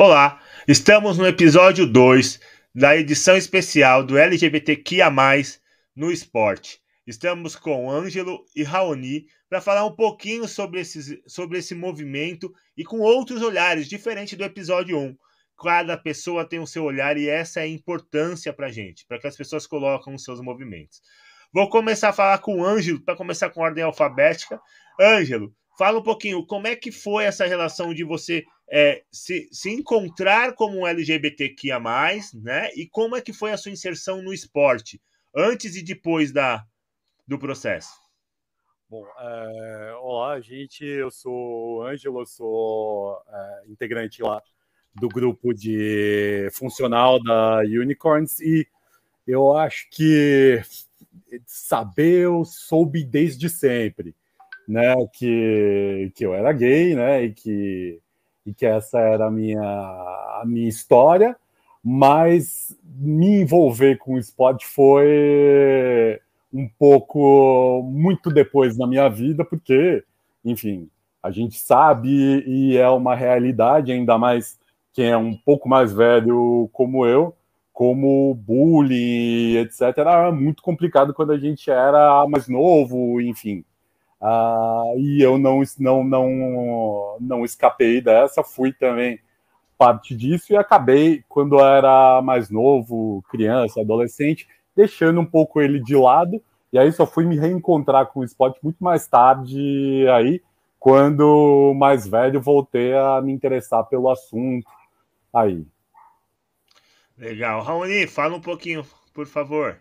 Olá, 0.00 0.40
estamos 0.68 1.18
no 1.18 1.26
episódio 1.26 1.84
2 1.84 2.38
da 2.72 2.96
edição 2.96 3.36
especial 3.36 4.04
do 4.04 4.16
LGBTQIA+, 4.16 5.10
no 5.96 6.12
esporte. 6.12 6.80
Estamos 7.04 7.56
com 7.56 7.90
Ângelo 7.90 8.44
e 8.54 8.62
Raoni 8.62 9.26
para 9.50 9.60
falar 9.60 9.84
um 9.84 9.96
pouquinho 9.96 10.46
sobre, 10.46 10.78
esses, 10.78 11.20
sobre 11.26 11.58
esse 11.58 11.74
movimento 11.74 12.54
e 12.76 12.84
com 12.84 13.00
outros 13.00 13.42
olhares, 13.42 13.88
diferente 13.88 14.36
do 14.36 14.44
episódio 14.44 14.96
1. 14.96 15.16
Cada 15.60 15.98
pessoa 15.98 16.48
tem 16.48 16.60
o 16.60 16.66
seu 16.66 16.84
olhar 16.84 17.16
e 17.16 17.28
essa 17.28 17.58
é 17.58 17.64
a 17.64 17.68
importância 17.68 18.52
para 18.52 18.68
a 18.68 18.70
gente, 18.70 19.04
para 19.04 19.18
que 19.18 19.26
as 19.26 19.36
pessoas 19.36 19.66
colocam 19.66 20.14
os 20.14 20.22
seus 20.22 20.40
movimentos. 20.40 21.02
Vou 21.52 21.68
começar 21.68 22.10
a 22.10 22.12
falar 22.12 22.38
com 22.38 22.60
o 22.60 22.64
Ângelo, 22.64 23.00
para 23.00 23.16
começar 23.16 23.50
com 23.50 23.62
ordem 23.62 23.82
alfabética. 23.82 24.60
Ângelo, 25.00 25.52
fala 25.78 26.00
um 26.00 26.02
pouquinho, 26.02 26.44
como 26.44 26.66
é 26.66 26.74
que 26.74 26.90
foi 26.90 27.22
essa 27.22 27.46
relação 27.46 27.94
de 27.94 28.02
você 28.02 28.44
é, 28.68 29.04
se, 29.12 29.48
se 29.52 29.70
encontrar 29.70 30.54
como 30.54 30.80
um 30.80 30.86
LGBTQIA+, 30.86 31.80
né? 32.34 32.70
E 32.74 32.86
como 32.88 33.14
é 33.14 33.20
que 33.20 33.32
foi 33.32 33.52
a 33.52 33.56
sua 33.56 33.70
inserção 33.70 34.20
no 34.20 34.34
esporte, 34.34 35.00
antes 35.34 35.76
e 35.76 35.82
depois 35.82 36.32
da, 36.32 36.66
do 37.26 37.38
processo? 37.38 37.92
Bom, 38.90 39.06
é, 39.20 39.94
olá, 40.00 40.40
gente, 40.40 40.84
eu 40.84 41.12
sou 41.12 41.76
o 41.76 41.82
Ângelo, 41.82 42.26
sou 42.26 43.22
é, 43.28 43.62
integrante 43.68 44.20
lá 44.20 44.42
do 44.94 45.08
grupo 45.08 45.54
de 45.54 46.48
funcional 46.52 47.22
da 47.22 47.58
Unicorns 47.60 48.40
e 48.40 48.66
eu 49.24 49.56
acho 49.56 49.88
que 49.90 50.60
saber 51.46 52.24
eu 52.24 52.44
soube 52.44 53.04
desde 53.04 53.48
sempre, 53.48 54.16
né, 54.68 54.94
que, 55.14 56.12
que 56.14 56.26
eu 56.26 56.34
era 56.34 56.52
gay, 56.52 56.94
né, 56.94 57.24
e 57.24 57.32
que 57.32 58.00
e 58.46 58.54
que 58.54 58.64
essa 58.64 58.98
era 58.98 59.26
a 59.26 59.30
minha, 59.30 59.60
a 59.60 60.42
minha 60.46 60.68
história, 60.68 61.36
mas 61.84 62.74
me 62.82 63.42
envolver 63.42 63.98
com 63.98 64.14
o 64.14 64.18
esporte 64.18 64.66
foi 64.66 66.18
um 66.52 66.66
pouco 66.78 67.82
muito 67.82 68.30
depois 68.30 68.76
na 68.78 68.86
minha 68.86 69.08
vida, 69.08 69.44
porque, 69.44 70.02
enfim, 70.44 70.88
a 71.22 71.30
gente 71.30 71.58
sabe 71.58 72.08
e 72.46 72.76
é 72.76 72.88
uma 72.88 73.14
realidade, 73.14 73.92
ainda 73.92 74.16
mais 74.16 74.58
quem 74.94 75.10
é 75.10 75.16
um 75.16 75.36
pouco 75.36 75.68
mais 75.68 75.92
velho 75.92 76.70
como 76.72 77.04
eu, 77.06 77.34
como 77.72 78.34
bullying, 78.34 79.56
etc. 79.58 79.82
Era 79.98 80.32
muito 80.32 80.62
complicado 80.62 81.12
quando 81.14 81.32
a 81.32 81.38
gente 81.38 81.70
era 81.70 82.26
mais 82.26 82.48
novo, 82.48 83.20
enfim. 83.20 83.62
Uh, 84.20 84.98
e 84.98 85.22
eu 85.22 85.38
não, 85.38 85.62
não, 85.78 86.04
não, 86.04 87.16
não 87.20 87.44
escapei 87.44 88.00
dessa, 88.00 88.42
fui 88.42 88.72
também 88.72 89.20
parte 89.76 90.14
disso 90.14 90.52
e 90.52 90.56
acabei, 90.56 91.24
quando 91.28 91.56
eu 91.56 91.64
era 91.64 92.20
mais 92.20 92.50
novo, 92.50 93.22
criança, 93.30 93.80
adolescente, 93.80 94.48
deixando 94.74 95.20
um 95.20 95.24
pouco 95.24 95.60
ele 95.60 95.80
de 95.80 95.94
lado, 95.94 96.42
e 96.72 96.78
aí 96.78 96.90
só 96.90 97.06
fui 97.06 97.24
me 97.24 97.38
reencontrar 97.38 98.06
com 98.06 98.20
o 98.20 98.24
esporte 98.24 98.58
muito 98.62 98.82
mais 98.82 99.06
tarde 99.06 100.06
aí, 100.10 100.42
quando 100.80 101.72
mais 101.76 102.06
velho 102.06 102.40
voltei 102.40 102.92
a 102.94 103.20
me 103.22 103.32
interessar 103.32 103.84
pelo 103.84 104.10
assunto 104.10 104.68
aí. 105.32 105.64
Legal. 107.16 107.62
Raoni, 107.62 108.06
fala 108.06 108.36
um 108.36 108.40
pouquinho, 108.40 108.84
por 109.12 109.26
favor. 109.26 109.78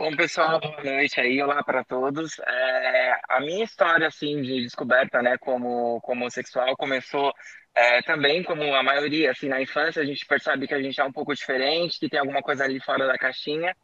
Bom, 0.00 0.16
pessoal, 0.16 0.58
boa 0.58 0.82
noite 0.82 1.20
aí, 1.20 1.42
olá 1.42 1.62
para 1.62 1.84
todos. 1.84 2.38
É, 2.38 3.20
a 3.28 3.38
minha 3.38 3.62
história, 3.62 4.06
assim, 4.06 4.40
de 4.40 4.62
descoberta, 4.62 5.20
né, 5.20 5.36
como, 5.36 6.00
como 6.00 6.22
homossexual 6.22 6.74
começou 6.74 7.30
é, 7.74 8.00
também, 8.00 8.42
como 8.42 8.62
a 8.74 8.82
maioria, 8.82 9.30
assim, 9.30 9.46
na 9.46 9.60
infância, 9.60 10.00
a 10.00 10.04
gente 10.06 10.24
percebe 10.24 10.66
que 10.66 10.72
a 10.72 10.80
gente 10.80 10.98
é 10.98 11.04
um 11.04 11.12
pouco 11.12 11.34
diferente, 11.34 12.00
que 12.00 12.08
tem 12.08 12.18
alguma 12.18 12.40
coisa 12.40 12.64
ali 12.64 12.80
fora 12.80 13.06
da 13.06 13.18
caixinha. 13.18 13.76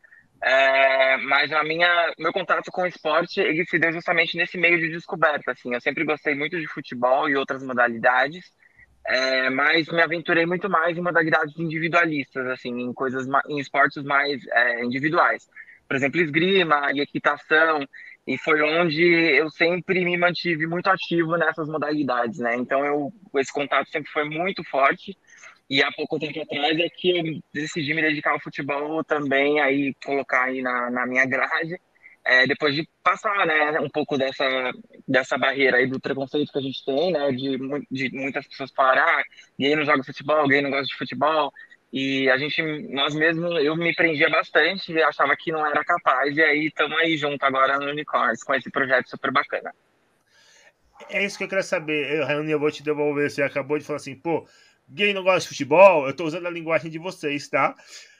É, 0.43 1.19
mas 1.19 1.53
a 1.53 1.63
minha, 1.63 2.15
meu 2.19 2.33
contato 2.33 2.71
com 2.73 2.85
o 2.85 2.87
esporte, 2.87 3.39
ele 3.39 3.67
se 3.67 3.79
deu 3.79 3.93
justamente 3.93 4.39
nesse 4.39 4.57
meio 4.57 4.79
de 4.79 4.89
descoberta, 4.89 5.53
assim. 5.53 5.75
Eu 5.75 5.83
sempre 5.83 6.03
gostei 6.03 6.35
muito 6.35 6.59
de 6.59 6.67
futebol 6.67 7.29
e 7.29 7.37
outras 7.37 7.63
modalidades, 7.63 8.51
é, 9.07 9.51
mas 9.51 9.87
me 9.89 10.01
aventurei 10.01 10.47
muito 10.47 10.71
mais 10.71 10.97
em 10.97 11.03
modalidades 11.03 11.59
individualistas, 11.59 12.47
assim, 12.47 12.71
em 12.71 12.95
coisas, 12.95 13.27
em 13.51 13.59
esportes 13.59 14.03
mais 14.03 14.41
é, 14.47 14.83
individuais 14.83 15.47
por 15.87 15.97
exemplo, 15.97 16.21
esgrima 16.21 16.91
e 16.93 17.01
equitação, 17.01 17.87
e 18.27 18.37
foi 18.39 18.61
onde 18.63 19.03
eu 19.03 19.49
sempre 19.51 20.05
me 20.05 20.17
mantive 20.17 20.67
muito 20.67 20.89
ativo 20.89 21.37
nessas 21.37 21.69
modalidades, 21.69 22.39
né? 22.41 22.57
Então, 22.57 22.85
eu, 22.85 23.13
esse 23.37 23.53
contato 23.53 23.89
sempre 23.91 24.11
foi 24.11 24.25
muito 24.29 24.65
forte, 24.65 25.17
e 25.69 25.83
há 25.83 25.91
pouco 25.93 26.19
tempo 26.19 26.41
atrás 26.41 26.79
é 26.79 26.89
que 26.89 27.19
eu 27.19 27.43
decidi 27.53 27.93
me 27.93 28.03
dedicar 28.03 28.33
ao 28.33 28.41
futebol 28.41 29.03
também, 29.05 29.61
aí 29.61 29.95
colocar 30.05 30.45
aí 30.45 30.63
na, 30.63 30.91
na 30.91 31.07
minha 31.07 31.27
grade, 31.27 31.81
é, 32.25 32.47
depois 32.47 32.75
de 32.75 32.89
passar, 33.03 33.47
né, 33.47 33.79
um 33.81 33.89
pouco 33.89 34.19
dessa, 34.19 34.45
dessa 35.07 35.39
barreira 35.39 35.77
aí 35.77 35.87
do 35.87 36.01
preconceito 36.01 36.51
que 36.53 36.59
a 36.59 36.63
gente 36.63 36.85
tem, 36.85 37.13
né, 37.13 37.31
de, 37.31 37.57
de 37.91 38.11
muitas 38.13 38.47
pessoas 38.49 38.73
falarem, 38.73 39.03
ah, 39.03 39.23
gay 39.59 39.77
não 39.77 39.85
joga 39.85 40.03
futebol, 40.03 40.49
gay 40.49 40.61
não 40.61 40.71
gosta 40.71 40.87
de 40.87 40.97
futebol, 40.97 41.53
e 41.99 42.29
a 42.29 42.37
gente, 42.37 42.63
nós 42.91 43.15
mesmos, 43.15 43.65
eu 43.65 43.75
me 43.75 43.95
prendia 43.95 44.29
bastante 44.29 45.03
achava 45.03 45.35
que 45.35 45.51
não 45.51 45.65
era 45.65 45.83
capaz. 45.83 46.37
E 46.37 46.43
aí 46.43 46.67
estamos 46.67 46.95
aí 46.99 47.17
junto 47.17 47.43
agora 47.43 47.79
no 47.79 47.87
Unicorns 47.87 48.45
com 48.45 48.55
esse 48.55 48.71
projeto 48.71 49.09
super 49.09 49.33
bacana. 49.33 49.75
É 51.09 51.25
isso 51.25 51.39
que 51.39 51.45
eu 51.45 51.49
quero 51.49 51.63
saber. 51.63 52.23
Raoni, 52.23 52.53
eu 52.53 52.61
vou 52.61 52.71
te 52.71 52.83
devolver. 52.83 53.31
Você 53.31 53.41
acabou 53.43 53.79
de 53.79 53.85
falar 53.87 53.97
assim, 53.97 54.15
pô, 54.15 54.47
gay 54.87 55.15
não 55.15 55.23
gosta 55.25 55.41
de 55.41 55.49
futebol. 55.49 56.05
Eu 56.05 56.11
estou 56.11 56.27
usando 56.27 56.47
a 56.47 56.51
linguagem 56.51 56.91
de 56.91 56.99
vocês, 56.99 57.49
tá? 57.49 57.75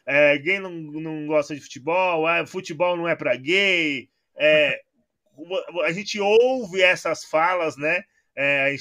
É, 0.07 0.39
gay 0.39 0.59
não, 0.59 0.71
não 0.71 1.27
gosta 1.27 1.55
de 1.55 1.61
futebol. 1.61 2.27
É, 2.27 2.47
futebol 2.47 2.97
não 2.97 3.07
é 3.07 3.15
para 3.15 3.37
gay. 3.37 4.09
É, 4.39 4.81
a 5.85 5.93
gente 5.93 6.19
ouve 6.19 6.81
essas 6.81 7.27
falas, 7.27 7.77
né? 7.77 8.05
É, 8.37 8.77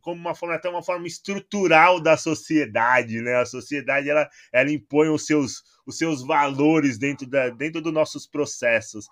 como 0.00 0.18
uma 0.18 0.34
forma 0.34 0.54
até 0.54 0.70
uma 0.70 0.82
forma 0.82 1.06
estrutural 1.06 2.00
da 2.00 2.16
sociedade, 2.16 3.20
né? 3.20 3.36
A 3.36 3.44
sociedade 3.44 4.08
ela, 4.08 4.28
ela 4.50 4.72
impõe 4.72 5.08
os 5.10 5.26
seus, 5.26 5.62
os 5.86 5.98
seus 5.98 6.26
valores 6.26 6.96
dentro, 6.96 7.26
da, 7.26 7.50
dentro 7.50 7.82
dos 7.82 7.92
nossos 7.92 8.26
processos. 8.26 9.06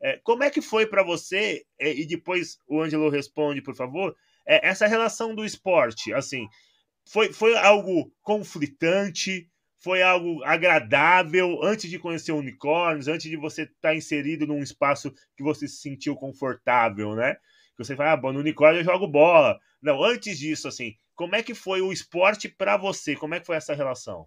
É, 0.00 0.18
como 0.24 0.44
é 0.44 0.50
que 0.50 0.62
foi 0.62 0.86
para 0.86 1.02
você? 1.02 1.62
É, 1.78 1.92
e 1.92 2.06
depois 2.06 2.58
o 2.66 2.80
Ângelo 2.80 3.10
responde, 3.10 3.60
por 3.60 3.74
favor. 3.74 4.16
É, 4.46 4.66
essa 4.66 4.86
relação 4.86 5.34
do 5.34 5.44
esporte, 5.44 6.12
assim, 6.14 6.46
foi, 7.06 7.30
foi 7.32 7.54
algo 7.56 8.10
conflitante? 8.22 9.46
Foi 9.80 10.02
algo 10.02 10.42
agradável 10.42 11.62
antes 11.62 11.88
de 11.90 11.98
conhecer 11.98 12.32
unicórnios, 12.32 13.08
antes 13.08 13.30
de 13.30 13.36
você 13.36 13.62
estar 13.62 13.90
tá 13.90 13.94
inserido 13.94 14.46
num 14.46 14.62
espaço 14.62 15.12
que 15.36 15.42
você 15.42 15.68
se 15.68 15.76
sentiu 15.76 16.16
confortável, 16.16 17.14
né? 17.14 17.36
Que 17.78 17.84
você 17.84 17.94
fala, 17.94 18.14
ah, 18.14 18.32
no 18.32 18.40
unicórnio 18.40 18.80
eu 18.80 18.84
jogo 18.84 19.06
bola. 19.06 19.56
Não, 19.80 20.02
antes 20.02 20.36
disso, 20.36 20.66
assim, 20.66 20.96
como 21.14 21.36
é 21.36 21.42
que 21.42 21.54
foi 21.54 21.80
o 21.80 21.92
esporte 21.92 22.48
para 22.48 22.76
você? 22.76 23.14
Como 23.14 23.34
é 23.34 23.40
que 23.40 23.46
foi 23.46 23.56
essa 23.56 23.74
relação? 23.74 24.26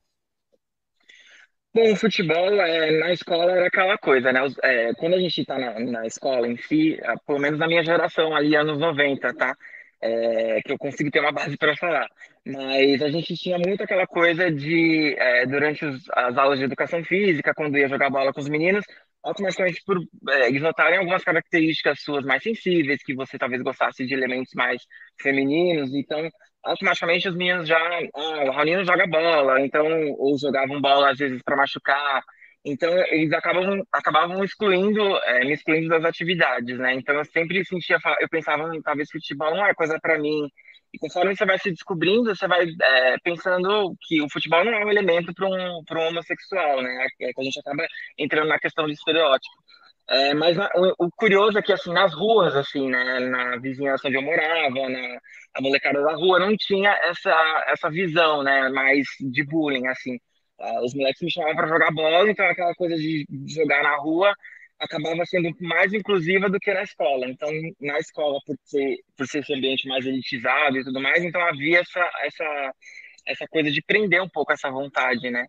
Bom, 1.74 1.96
futebol 1.96 2.62
é, 2.62 3.00
na 3.00 3.14
escola 3.14 3.52
era 3.52 3.68
aquela 3.68 3.98
coisa, 3.98 4.32
né? 4.32 4.42
É, 4.64 4.94
quando 4.94 5.16
a 5.16 5.20
gente 5.20 5.42
está 5.42 5.58
na, 5.58 5.80
na, 5.80 6.06
escola 6.06 6.48
em 6.48 6.58
si, 6.58 6.98
pelo 7.26 7.40
menos 7.40 7.60
na 7.60 7.68
minha 7.68 7.84
geração, 7.84 8.36
ali 8.36 8.56
anos 8.56 8.78
90, 8.78 9.34
tá? 9.34 9.56
É, 10.02 10.62
que 10.64 10.72
eu 10.72 10.78
consigo 10.78 11.12
ter 11.12 11.20
uma 11.20 11.32
base 11.32 11.58
para 11.58 11.76
falar. 11.76 12.08
Mas 12.46 13.02
a 13.02 13.10
gente 13.10 13.36
tinha 13.36 13.58
muito 13.58 13.84
aquela 13.84 14.08
coisa 14.08 14.52
de, 14.52 15.16
é, 15.18 15.46
durante 15.46 15.86
os, 15.86 16.10
as 16.12 16.38
aulas 16.38 16.60
de 16.60 16.66
educação 16.66 17.04
física, 17.04 17.54
quando 17.54 17.78
ia 17.78 17.88
jogar 17.88 18.10
bola 18.10 18.34
com 18.34 18.42
os 18.42 18.50
meninos, 18.50 18.86
automaticamente 19.24 19.82
por 19.86 19.98
é, 20.30 20.52
notarem 20.60 21.00
algumas 21.00 21.24
características 21.24 22.02
suas 22.02 22.26
mais 22.26 22.42
sensíveis, 22.44 23.04
que 23.04 23.14
você 23.14 23.38
talvez 23.38 23.62
gostasse 23.62 24.06
de 24.06 24.14
elementos 24.14 24.54
mais 24.56 24.82
femininos, 25.22 25.94
então 25.94 26.30
automaticamente 26.64 27.28
os 27.28 27.36
meninos 27.36 27.68
já, 27.68 27.78
ah, 27.80 28.44
o 28.46 28.52
Raulino 28.52 28.86
joga 28.86 29.08
bola, 29.08 29.62
então 29.62 29.86
ou 30.18 30.38
jogavam 30.38 30.80
bola 30.82 31.12
às 31.12 31.18
vezes 31.18 31.42
para 31.44 31.58
machucar, 31.58 32.24
então 32.64 32.92
eles 33.08 33.32
acabam 33.34 33.84
acabavam 33.92 34.44
excluindo, 34.44 35.02
é, 35.24 35.44
me 35.46 35.54
excluindo 35.54 35.90
das 35.90 36.06
atividades, 36.06 36.78
né? 36.78 36.94
Então 36.94 37.16
eu 37.16 37.26
sempre 37.26 37.64
sentia, 37.66 37.98
eu 38.20 38.30
pensava, 38.30 38.66
hum, 38.66 38.82
talvez 38.84 39.10
futebol 39.12 39.52
não 39.56 39.66
é 39.66 39.74
coisa 39.74 40.00
para 40.00 40.20
mim, 40.20 40.48
e 40.94 41.00
conforme 41.00 41.36
você 41.36 41.46
vai 41.46 41.58
se 41.58 41.72
descobrindo, 41.72 42.36
você 42.36 42.48
vai 42.48 42.66
é, 42.66 43.18
pensando 43.24 43.96
que 44.02 44.22
o 44.22 44.30
futebol 44.30 44.64
não 44.66 44.74
é 44.74 44.86
um 44.86 44.90
elemento 44.90 45.34
para 45.34 45.48
um, 45.48 45.84
um 45.90 46.08
homossexual, 46.08 46.82
né? 46.82 47.08
É 47.22 47.34
que 47.34 47.42
a 47.42 47.44
gente 47.44 47.60
acaba 47.60 47.86
entrando 48.18 48.50
na 48.50 48.60
questão 48.60 48.86
de 48.86 48.94
estereótipo. 48.94 49.56
É, 50.10 50.34
mas 50.34 50.58
na, 50.58 50.70
o, 50.76 51.06
o, 51.06 51.12
curioso 51.12 51.58
é 51.58 51.62
que, 51.62 51.72
assim, 51.72 51.94
nas 51.94 52.14
ruas, 52.14 52.54
assim, 52.56 52.90
né, 52.90 53.20
na 53.20 53.58
vizinhança 53.58 54.08
onde 54.08 54.18
eu 54.18 54.22
morava, 54.22 54.90
na 54.90 55.20
a 55.54 55.62
molecada 55.62 56.02
da 56.02 56.14
rua, 56.14 56.40
não 56.40 56.56
tinha 56.58 56.92
essa, 57.04 57.66
essa 57.68 57.90
visão, 57.90 58.44
né, 58.44 58.70
mais 58.70 59.06
de 59.20 59.44
bullying, 59.44 59.88
assim. 59.88 60.16
Uh, 60.60 60.86
os 60.86 60.94
moleques 60.94 61.22
me 61.22 61.32
chamavam 61.32 61.56
para 61.56 61.68
jogar 61.68 61.92
bola, 61.92 62.30
então 62.30 62.46
aquela 62.46 62.74
coisa 62.76 62.96
de 62.96 63.26
jogar 63.48 63.84
na 63.84 63.96
rua 63.98 64.34
acabava 64.82 65.26
sendo 65.26 65.56
mais 65.62 65.94
inclusiva 65.94 66.50
do 66.50 66.60
que 66.60 66.74
na 66.74 66.84
escola. 66.84 67.28
Então, 67.28 67.50
na 67.80 68.00
escola, 68.00 68.40
por 68.46 68.56
ser, 68.66 68.98
por 69.16 69.28
ser 69.28 69.40
esse 69.40 69.54
ambiente 69.54 69.88
mais 69.88 70.06
elitizado 70.06 70.78
e 70.78 70.84
tudo 70.84 71.00
mais, 71.00 71.24
então 71.24 71.42
havia 71.42 71.80
essa, 71.80 72.12
essa, 72.24 72.74
essa 73.28 73.48
coisa 73.48 73.72
de 73.72 73.82
prender 73.84 74.22
um 74.22 74.30
pouco 74.30 74.52
essa 74.52 74.70
vontade, 74.72 75.30
né? 75.30 75.46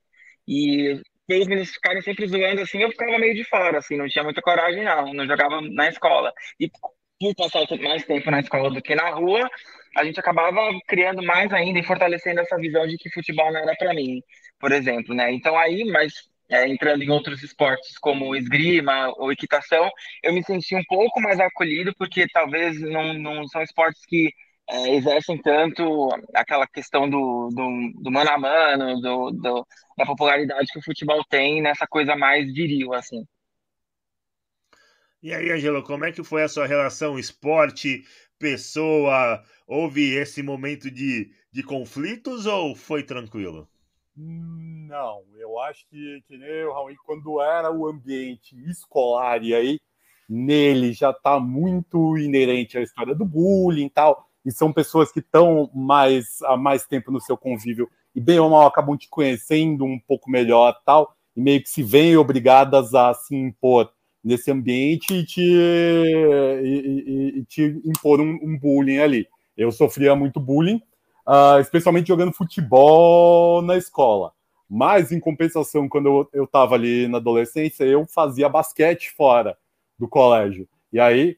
E 0.47 0.93
os 1.31 1.47
meninos 1.47 1.71
ficarem 1.71 2.03
sempre 2.03 2.27
zoando 2.27 2.61
assim, 2.61 2.83
eu 2.83 2.91
ficava 2.91 3.19
meio 3.19 3.35
de 3.35 3.45
fora, 3.45 3.79
assim, 3.79 3.97
não 3.97 4.09
tinha 4.09 4.25
muita 4.25 4.43
coragem, 4.43 4.85
não, 4.85 5.15
não 5.15 5.27
jogava 5.27 5.61
na 5.63 5.89
escola. 5.89 6.33
E 6.61 6.69
por 6.69 7.35
passar 7.37 7.65
mais 7.81 8.05
tempo 8.05 8.31
na 8.31 8.41
escola 8.41 8.71
do 8.71 8.83
que 8.83 8.95
na 8.95 9.11
rua, 9.11 9.49
a 9.97 10.05
gente 10.05 10.21
acabava 10.21 10.61
criando 10.87 11.23
mais 11.23 11.53
ainda 11.53 11.79
e 11.79 11.85
fortalecendo 11.85 12.41
essa 12.41 12.57
visão 12.57 12.87
de 12.87 12.97
que 12.99 13.11
futebol 13.11 13.51
não 13.53 13.61
era 13.61 13.75
para 13.77 13.95
mim, 13.95 14.21
por 14.59 14.73
exemplo, 14.73 15.15
né? 15.15 15.33
Então 15.33 15.57
aí, 15.57 15.85
mas 15.85 16.13
é, 16.53 16.69
entrando 16.69 17.03
em 17.03 17.11
outros 17.11 17.43
esportes 17.43 17.99
como 17.99 18.37
esgrima 18.37 19.13
ou 19.17 19.33
equitação, 19.33 19.91
eu 20.23 20.33
me 20.35 20.43
senti 20.45 20.77
um 20.77 20.85
pouco 20.85 21.21
mais 21.21 21.41
acolhido, 21.41 21.95
porque 21.97 22.27
talvez 22.29 22.81
não, 22.81 23.15
não 23.15 23.49
são 23.49 23.63
esportes 23.63 24.05
que 24.07 24.33
é, 24.69 24.95
exercem 24.97 25.41
tanto 25.41 26.09
aquela 26.35 26.67
questão 26.67 27.09
do, 27.09 27.49
do, 27.53 28.03
do 28.03 28.11
mano 28.11 28.31
a 28.31 28.39
mano, 28.39 29.01
do, 29.01 29.31
do, 29.33 29.67
da 29.97 30.07
popularidade 30.07 30.69
que 30.73 30.79
o 30.79 30.85
futebol 30.85 31.23
tem 31.29 31.63
nessa 31.63 31.87
coisa 31.87 32.15
mais 32.17 32.53
viril, 32.53 32.95
assim. 32.95 33.25
E 35.23 35.33
aí, 35.33 35.51
Angelo, 35.51 35.83
como 35.83 36.05
é 36.05 36.13
que 36.13 36.23
foi 36.25 36.43
a 36.43 36.49
sua 36.49 36.67
relação 36.67 37.19
esporte, 37.19 38.05
pessoa? 38.39 39.43
Houve 39.67 40.15
esse 40.17 40.43
momento 40.43 40.91
de, 40.91 41.31
de 41.53 41.63
conflitos 41.63 42.45
ou 42.47 42.75
foi 42.77 43.03
tranquilo? 43.05 43.71
Não, 44.15 45.23
eu 45.39 45.59
acho 45.61 45.87
que, 45.89 46.23
que 46.29 46.37
nem 46.37 46.65
o 46.65 46.73
Raul, 46.73 46.91
quando 47.05 47.41
era 47.41 47.73
o 47.73 47.87
ambiente 47.87 48.55
escolar, 48.69 49.43
e 49.43 49.55
aí 49.55 49.81
nele 50.29 50.93
já 50.93 51.11
está 51.11 51.41
muito 51.41 52.17
inerente 52.19 52.77
a 52.77 52.83
história 52.83 53.15
do 53.15 53.25
bullying 53.25 53.87
e 53.87 53.91
tal, 53.91 54.29
e 54.45 54.53
são 54.53 54.73
pessoas 54.73 55.11
que 55.11 55.21
estão 55.21 55.71
mais 55.75 56.43
há 56.43 56.57
mais 56.57 56.87
tempo 56.87 57.11
no 57.11 57.21
seu 57.21 57.37
convívio 57.37 57.89
e 58.15 58.21
bem 58.21 58.39
ou 58.39 58.51
mal 58.51 58.67
acabam 58.67 58.97
te 58.97 59.09
conhecendo 59.09 59.85
um 59.85 59.99
pouco 59.99 60.31
melhor 60.31 60.79
tal, 60.85 61.17
e 61.35 61.41
meio 61.41 61.63
que 61.63 61.71
se 61.71 61.83
veem 61.83 62.17
obrigadas 62.17 62.95
a 62.95 63.15
se 63.15 63.35
impor 63.35 63.91
nesse 64.23 64.51
ambiente 64.51 65.15
e 65.15 65.25
te, 65.25 65.41
e, 65.41 66.65
e, 66.65 67.39
e 67.39 67.45
te 67.45 67.63
impor 67.85 68.21
um, 68.21 68.39
um 68.43 68.59
bullying 68.59 68.99
ali. 68.99 69.27
Eu 69.57 69.73
sofria 69.73 70.15
muito 70.15 70.39
bullying, 70.39 70.81
uh, 71.27 71.61
especialmente 71.61 72.09
jogando 72.09 72.33
futebol 72.33 73.63
na 73.63 73.77
escola. 73.77 74.33
Mas, 74.69 75.13
em 75.13 75.21
compensação, 75.21 75.89
quando 75.89 76.29
eu 76.33 76.45
estava 76.45 76.75
ali 76.75 77.07
na 77.07 77.19
adolescência, 77.19 77.85
eu 77.85 78.07
fazia 78.07 78.49
basquete 78.49 79.13
fora 79.13 79.57
do 79.99 80.09
colégio. 80.09 80.67
E 80.93 80.99
aí, 80.99 81.37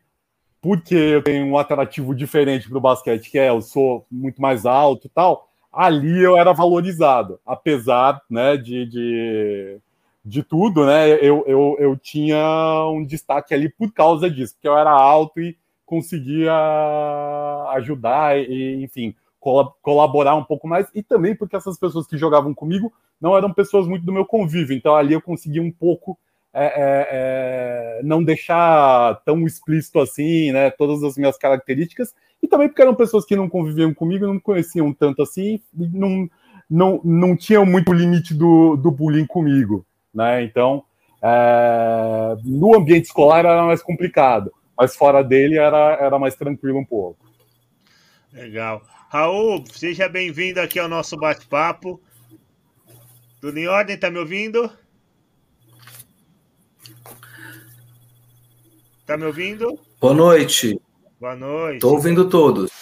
porque 0.60 0.94
eu 0.94 1.22
tenho 1.22 1.46
um 1.46 1.58
atrativo 1.58 2.14
diferente 2.14 2.68
para 2.68 2.78
o 2.78 2.80
basquete, 2.80 3.30
que 3.30 3.38
é 3.38 3.48
eu 3.48 3.60
sou 3.60 4.06
muito 4.10 4.40
mais 4.40 4.64
alto 4.64 5.06
e 5.06 5.10
tal, 5.10 5.48
ali 5.72 6.22
eu 6.22 6.36
era 6.38 6.52
valorizado, 6.52 7.40
apesar 7.44 8.22
né, 8.30 8.56
de, 8.56 8.86
de, 8.86 9.78
de 10.24 10.42
tudo, 10.42 10.86
né? 10.86 11.10
Eu, 11.14 11.44
eu, 11.46 11.76
eu 11.78 11.96
tinha 11.96 12.88
um 12.88 13.04
destaque 13.04 13.52
ali 13.52 13.68
por 13.68 13.92
causa 13.92 14.30
disso, 14.30 14.54
porque 14.54 14.68
eu 14.68 14.78
era 14.78 14.90
alto 14.90 15.40
e 15.40 15.56
conseguia 15.84 16.54
ajudar 17.74 18.38
e, 18.38 18.82
enfim, 18.82 19.14
colaborar 19.82 20.34
um 20.36 20.44
pouco 20.44 20.66
mais, 20.66 20.86
e 20.94 21.02
também 21.02 21.36
porque 21.36 21.54
essas 21.54 21.78
pessoas 21.78 22.06
que 22.06 22.16
jogavam 22.16 22.54
comigo 22.54 22.92
não 23.20 23.36
eram 23.36 23.52
pessoas 23.52 23.86
muito 23.86 24.06
do 24.06 24.12
meu 24.12 24.24
convívio, 24.24 24.74
então 24.74 24.94
ali 24.96 25.12
eu 25.12 25.20
conseguia 25.20 25.60
um 25.60 25.70
pouco 25.70 26.18
é, 26.52 26.64
é, 26.64 27.08
é, 27.10 28.00
não 28.02 28.22
deixar 28.22 29.20
tão 29.24 29.44
explícito 29.44 30.00
assim, 30.00 30.50
né, 30.50 30.70
todas 30.70 31.02
as 31.02 31.16
minhas 31.16 31.36
características, 31.36 32.14
e 32.42 32.48
também 32.48 32.68
porque 32.68 32.80
eram 32.80 32.94
pessoas 32.94 33.24
que 33.24 33.36
não 33.36 33.48
conviviam 33.48 33.92
comigo, 33.92 34.26
não 34.26 34.34
me 34.34 34.40
conheciam 34.40 34.92
tanto 34.92 35.20
assim, 35.20 35.60
não, 35.74 36.28
não, 36.70 37.00
não 37.04 37.36
tinham 37.36 37.66
muito 37.66 37.92
limite 37.92 38.32
do, 38.32 38.76
do 38.76 38.90
bullying 38.90 39.26
comigo, 39.26 39.84
né, 40.14 40.42
então 40.42 40.84
é, 41.22 42.36
no 42.44 42.74
ambiente 42.74 43.06
escolar 43.06 43.40
era 43.40 43.64
mais 43.64 43.82
complicado, 43.82 44.50
mas 44.76 44.96
fora 44.96 45.22
dele 45.22 45.58
era, 45.58 45.98
era 46.00 46.18
mais 46.18 46.34
tranquilo 46.34 46.78
um 46.78 46.84
pouco. 46.84 47.24
Legal. 48.32 48.82
Raul, 49.14 49.64
seja 49.72 50.08
bem-vindo 50.08 50.60
aqui 50.60 50.76
ao 50.76 50.88
nosso 50.88 51.16
bate-papo. 51.16 52.02
Tudo 53.40 53.56
em 53.56 53.68
ordem? 53.68 53.96
Tá 53.96 54.10
me 54.10 54.18
ouvindo? 54.18 54.68
Tá 59.06 59.16
me 59.16 59.24
ouvindo? 59.24 59.78
Boa 60.00 60.14
noite. 60.14 60.80
Boa 61.20 61.36
noite. 61.36 61.78
Tô 61.78 61.92
ouvindo 61.92 62.28
todos. 62.28 62.72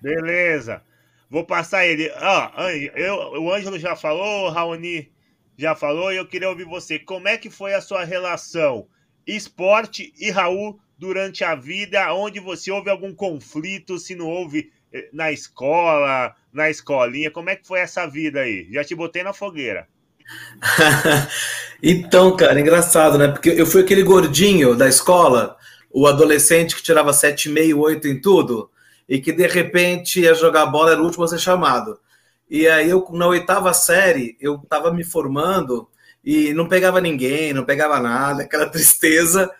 Beleza. 0.00 0.82
Vou 1.30 1.46
passar 1.46 1.86
ele. 1.86 2.10
Ó, 2.10 2.68
eu, 2.96 3.14
o 3.40 3.54
Ângelo 3.54 3.78
já 3.78 3.94
falou, 3.94 4.46
o 4.46 4.50
Raoni 4.50 5.12
já 5.56 5.76
falou, 5.76 6.12
e 6.12 6.16
eu 6.16 6.26
queria 6.26 6.48
ouvir 6.48 6.64
você. 6.64 6.98
Como 6.98 7.28
é 7.28 7.38
que 7.38 7.48
foi 7.48 7.72
a 7.72 7.80
sua 7.80 8.02
relação 8.02 8.88
esporte 9.24 10.12
e 10.18 10.28
Raul 10.28 10.80
durante 10.98 11.44
a 11.44 11.54
vida? 11.54 12.12
Onde 12.12 12.40
você 12.40 12.72
houve 12.72 12.90
algum 12.90 13.14
conflito? 13.14 13.96
Se 13.96 14.16
não 14.16 14.26
houve 14.26 14.72
na 15.12 15.32
escola, 15.32 16.34
na 16.52 16.70
escolinha? 16.70 17.30
Como 17.30 17.50
é 17.50 17.56
que 17.56 17.66
foi 17.66 17.80
essa 17.80 18.06
vida 18.06 18.40
aí? 18.40 18.68
Já 18.70 18.84
te 18.84 18.94
botei 18.94 19.22
na 19.22 19.32
fogueira. 19.32 19.86
então, 21.82 22.36
cara, 22.36 22.60
engraçado, 22.60 23.18
né? 23.18 23.28
Porque 23.28 23.50
eu 23.50 23.66
fui 23.66 23.82
aquele 23.82 24.02
gordinho 24.02 24.74
da 24.74 24.88
escola, 24.88 25.56
o 25.90 26.06
adolescente 26.06 26.76
que 26.76 26.82
tirava 26.82 27.10
7,5, 27.12 27.78
8 27.78 28.08
em 28.08 28.20
tudo, 28.20 28.70
e 29.08 29.20
que 29.20 29.32
de 29.32 29.46
repente 29.46 30.20
ia 30.20 30.34
jogar 30.34 30.66
bola, 30.66 30.92
era 30.92 31.00
o 31.00 31.04
último 31.04 31.24
a 31.24 31.28
ser 31.28 31.38
chamado. 31.38 31.98
E 32.48 32.68
aí 32.68 32.90
eu, 32.90 33.06
na 33.12 33.26
oitava 33.26 33.72
série, 33.72 34.36
eu 34.40 34.58
tava 34.68 34.92
me 34.92 35.04
formando 35.04 35.88
e 36.24 36.52
não 36.52 36.68
pegava 36.68 37.00
ninguém, 37.00 37.52
não 37.52 37.64
pegava 37.64 37.98
nada, 38.00 38.42
aquela 38.44 38.68
tristeza. 38.68 39.50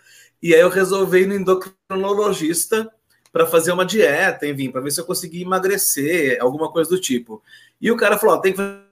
E 0.41 0.53
aí 0.53 0.61
eu 0.61 0.69
resolvi 0.69 1.21
ir 1.21 1.27
no 1.27 1.35
endocrinologista 1.35 2.89
para 3.33 3.47
fazer 3.47 3.71
uma 3.71 3.83
dieta, 3.85 4.47
enfim, 4.47 4.71
para 4.71 4.81
ver 4.81 4.91
se 4.91 5.01
eu 5.01 5.05
conseguia 5.05 5.41
emagrecer, 5.41 6.39
alguma 6.39 6.71
coisa 6.71 6.89
do 6.91 7.01
tipo. 7.01 7.43
E 7.81 7.91
o 7.91 7.97
cara 7.97 8.19
falou: 8.19 8.39
tem 8.39 8.51
que 8.53 8.57
fazer. 8.57 8.83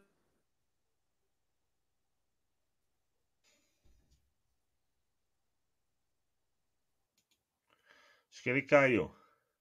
Acho 8.31 8.43
que 8.43 8.49
ele 8.49 8.63
caiu. 8.63 9.11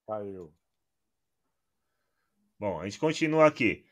Caiu. 0.07 0.51
Bom, 2.59 2.81
a 2.81 2.85
gente 2.85 2.99
continua 2.99 3.47
aqui. 3.47 3.85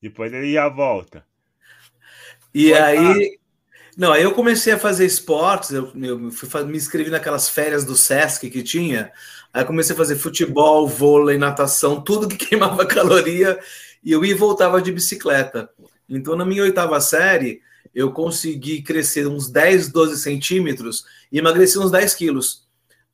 Depois 0.00 0.32
ele 0.32 0.52
já 0.52 0.68
volta. 0.68 1.24
E 2.52 2.74
aí. 2.74 3.38
Não, 3.96 4.10
aí 4.12 4.22
eu 4.22 4.34
comecei 4.34 4.72
a 4.72 4.78
fazer 4.78 5.04
esportes, 5.04 5.70
eu, 5.70 5.92
eu 6.02 6.30
fui, 6.30 6.64
me 6.64 6.78
inscrevi 6.78 7.10
naquelas 7.10 7.48
férias 7.50 7.84
do 7.84 7.94
Sesc 7.94 8.48
que 8.48 8.62
tinha, 8.62 9.12
Aí 9.52 9.64
comecei 9.64 9.94
a 9.94 9.98
fazer 9.98 10.16
futebol, 10.16 10.88
vôlei, 10.88 11.36
natação, 11.36 12.00
tudo 12.00 12.28
que 12.28 12.36
queimava 12.46 12.86
caloria, 12.86 13.58
e 14.02 14.10
eu 14.12 14.24
ia 14.24 14.32
e 14.32 14.36
voltava 14.36 14.80
de 14.80 14.90
bicicleta. 14.90 15.68
Então, 16.08 16.36
na 16.36 16.44
minha 16.44 16.62
oitava 16.62 17.00
série, 17.00 17.60
eu 17.94 18.12
consegui 18.12 18.82
crescer 18.82 19.26
uns 19.26 19.50
10, 19.50 19.88
12 19.88 20.20
centímetros 20.20 21.04
e 21.30 21.38
emagreci 21.38 21.78
uns 21.78 21.90
10 21.90 22.14
quilos. 22.14 22.66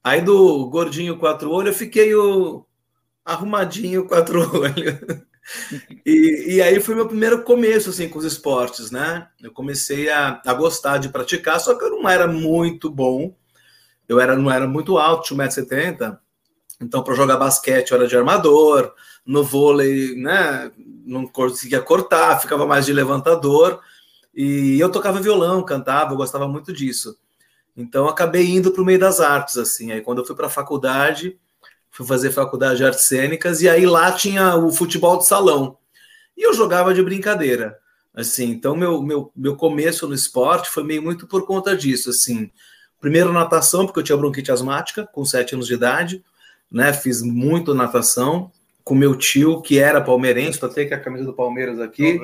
Aí 0.02 0.22
do 0.22 0.68
gordinho 0.68 1.18
quatro 1.18 1.50
olhos, 1.50 1.72
eu 1.72 1.78
fiquei 1.78 2.14
o 2.14 2.64
arrumadinho 3.24 4.06
quatro 4.06 4.40
olhos. 4.56 4.94
e, 6.06 6.56
e 6.56 6.62
aí 6.62 6.80
foi 6.80 6.94
meu 6.94 7.06
primeiro 7.06 7.42
começo 7.42 7.90
assim 7.90 8.08
com 8.08 8.18
os 8.18 8.24
esportes, 8.24 8.90
né? 8.90 9.28
Eu 9.42 9.52
comecei 9.52 10.08
a, 10.08 10.40
a 10.46 10.54
gostar 10.54 10.98
de 10.98 11.08
praticar, 11.08 11.60
só 11.60 11.74
que 11.74 11.84
eu 11.84 11.90
não 11.90 12.08
era 12.08 12.26
muito 12.26 12.90
bom. 12.90 13.34
Eu 14.08 14.20
era, 14.20 14.36
não 14.36 14.50
era 14.50 14.66
muito 14.66 14.96
alto, 14.96 15.34
1,70m, 15.34 16.18
então, 16.80 17.02
para 17.02 17.14
jogar 17.14 17.36
basquete, 17.36 17.92
era 17.92 18.06
de 18.06 18.16
armador, 18.16 18.92
no 19.26 19.42
vôlei, 19.42 20.14
né, 20.16 20.70
não 21.04 21.26
conseguia 21.26 21.80
cortar, 21.80 22.40
ficava 22.40 22.66
mais 22.66 22.86
de 22.86 22.92
levantador. 22.92 23.80
E 24.34 24.78
eu 24.78 24.90
tocava 24.90 25.20
violão, 25.20 25.64
cantava, 25.64 26.12
eu 26.12 26.16
gostava 26.16 26.46
muito 26.46 26.72
disso. 26.72 27.16
Então, 27.76 28.08
acabei 28.08 28.46
indo 28.46 28.70
para 28.70 28.82
o 28.82 28.84
meio 28.84 28.98
das 28.98 29.20
artes, 29.20 29.58
assim. 29.58 29.90
Aí, 29.90 30.00
quando 30.00 30.18
eu 30.18 30.24
fui 30.24 30.36
para 30.36 30.46
a 30.46 30.50
faculdade, 30.50 31.38
fui 31.90 32.06
fazer 32.06 32.30
faculdade 32.30 32.78
de 32.78 32.84
artes 32.84 33.04
cênicas, 33.04 33.60
e 33.60 33.68
aí 33.68 33.84
lá 33.84 34.12
tinha 34.12 34.56
o 34.56 34.70
futebol 34.70 35.18
de 35.18 35.26
salão. 35.26 35.76
E 36.36 36.42
eu 36.46 36.54
jogava 36.54 36.94
de 36.94 37.02
brincadeira, 37.02 37.76
assim. 38.14 38.50
Então, 38.50 38.76
meu, 38.76 39.02
meu, 39.02 39.32
meu 39.34 39.56
começo 39.56 40.06
no 40.06 40.14
esporte 40.14 40.70
foi 40.70 40.84
meio 40.84 41.02
muito 41.02 41.26
por 41.26 41.44
conta 41.44 41.76
disso, 41.76 42.10
assim. 42.10 42.50
Primeiro, 43.00 43.32
natação, 43.32 43.84
porque 43.86 43.98
eu 44.00 44.04
tinha 44.04 44.18
bronquite 44.18 44.52
asmática, 44.52 45.06
com 45.06 45.24
sete 45.24 45.54
anos 45.54 45.66
de 45.66 45.74
idade 45.74 46.24
né? 46.70 46.92
Fiz 46.92 47.22
muito 47.22 47.74
natação 47.74 48.50
com 48.84 48.94
meu 48.94 49.14
tio, 49.14 49.60
que 49.60 49.78
era 49.78 50.00
palmeirense, 50.00 50.58
tô 50.58 50.66
até 50.66 50.86
com 50.86 50.94
a 50.94 50.98
camisa 50.98 51.24
do 51.24 51.34
Palmeiras 51.34 51.78
aqui, 51.78 52.18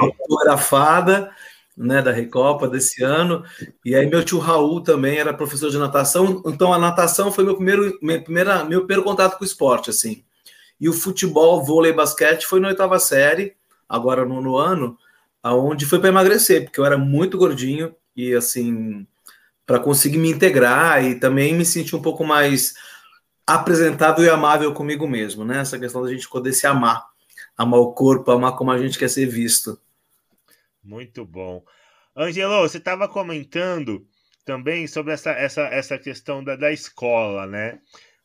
autografada. 0.00 1.30
né, 1.76 2.00
da 2.00 2.10
Recopa 2.10 2.66
desse 2.66 3.04
ano. 3.04 3.44
E 3.84 3.94
aí 3.94 4.06
meu 4.06 4.24
tio 4.24 4.38
Raul 4.38 4.80
também 4.80 5.18
era 5.18 5.34
professor 5.34 5.70
de 5.70 5.76
natação, 5.76 6.42
então 6.46 6.72
a 6.72 6.78
natação 6.78 7.30
foi 7.30 7.44
meu 7.44 7.54
primeiro, 7.54 7.98
minha 8.00 8.22
primeira, 8.22 8.64
meu 8.64 8.80
primeiro 8.80 9.02
contato 9.02 9.36
com 9.36 9.44
o 9.44 9.46
esporte, 9.46 9.90
assim. 9.90 10.24
E 10.80 10.88
o 10.88 10.92
futebol, 10.92 11.62
vôlei, 11.62 11.92
basquete 11.92 12.46
foi 12.46 12.60
na 12.60 12.68
oitava 12.68 12.98
série, 12.98 13.54
agora 13.88 14.24
no, 14.24 14.40
no 14.40 14.56
ano, 14.56 14.96
aonde 15.42 15.84
foi 15.84 15.98
para 15.98 16.08
emagrecer, 16.08 16.64
porque 16.64 16.80
eu 16.80 16.84
era 16.86 16.96
muito 16.96 17.38
gordinho 17.38 17.94
e 18.16 18.34
assim 18.34 19.06
para 19.66 19.80
conseguir 19.80 20.18
me 20.18 20.30
integrar 20.30 21.04
e 21.04 21.16
também 21.16 21.52
me 21.52 21.64
sentir 21.64 21.96
um 21.96 22.02
pouco 22.02 22.24
mais 22.24 22.74
apresentável 23.46 24.24
e 24.24 24.28
amável 24.28 24.72
comigo 24.74 25.06
mesmo, 25.06 25.44
né? 25.44 25.60
Essa 25.60 25.78
questão 25.78 26.02
da 26.02 26.10
gente 26.10 26.28
poder 26.28 26.52
se 26.52 26.66
amar, 26.66 27.06
amar 27.56 27.80
o 27.80 27.92
corpo, 27.92 28.30
amar 28.30 28.56
como 28.56 28.70
a 28.70 28.78
gente 28.78 28.98
quer 28.98 29.08
ser 29.08 29.26
visto. 29.26 29.80
Muito 30.82 31.24
bom. 31.24 31.64
Angelo, 32.14 32.62
você 32.62 32.78
estava 32.78 33.08
comentando 33.08 34.06
também 34.44 34.86
sobre 34.86 35.12
essa, 35.12 35.30
essa, 35.32 35.62
essa 35.62 35.98
questão 35.98 36.42
da, 36.42 36.56
da 36.56 36.72
escola, 36.72 37.46
né? 37.46 37.80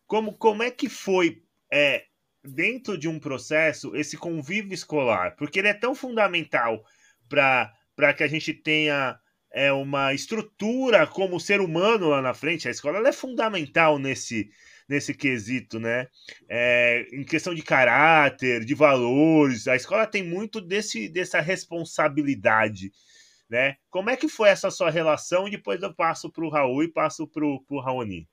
Como, 0.08 0.34
como 0.38 0.64
é 0.64 0.72
que 0.72 0.90
foi 0.90 1.44
é, 1.72 2.06
dentro 2.44 2.98
de 2.98 3.08
um 3.08 3.20
processo 3.20 3.96
esse 3.96 4.18
convívio 4.18 4.74
escolar? 4.74 5.36
Porque 5.36 5.60
ele 5.60 5.68
é 5.68 5.74
tão 5.74 5.94
fundamental 5.96 6.84
para 7.28 8.14
que 8.16 8.24
a 8.24 8.28
gente 8.28 8.54
tenha 8.54 9.18
é, 9.52 9.72
uma 9.72 10.14
estrutura 10.14 11.06
como 11.08 11.40
ser 11.40 11.60
humano 11.60 12.10
lá 12.10 12.22
na 12.22 12.34
frente. 12.34 12.68
A 12.68 12.72
escola 12.72 13.08
é 13.08 13.12
fundamental 13.12 13.98
nesse, 13.98 14.52
nesse 14.88 15.14
quesito, 15.14 15.80
né? 15.80 16.08
É, 16.50 17.06
em 17.14 17.24
questão 17.24 17.54
de 17.54 17.62
caráter, 17.62 18.66
de 18.66 18.74
valores, 18.74 19.68
a 19.68 19.76
escola 19.76 20.08
tem 20.08 20.24
muito 20.24 20.60
desse, 20.62 21.10
dessa 21.10 21.40
responsabilidade, 21.40 22.92
né? 23.50 23.76
Como 23.90 24.10
é 24.10 24.16
que 24.16 24.28
foi 24.28 24.50
essa 24.50 24.72
sua 24.72 24.90
relação? 24.90 25.50
Depois 25.50 25.82
eu 25.82 25.94
passo 25.94 26.30
para 26.30 26.46
o 26.46 26.50
Raul 26.50 26.84
e 26.84 26.88
passo 26.88 27.28
para 27.28 27.46
o 27.46 27.80
Raoni. 27.80 28.28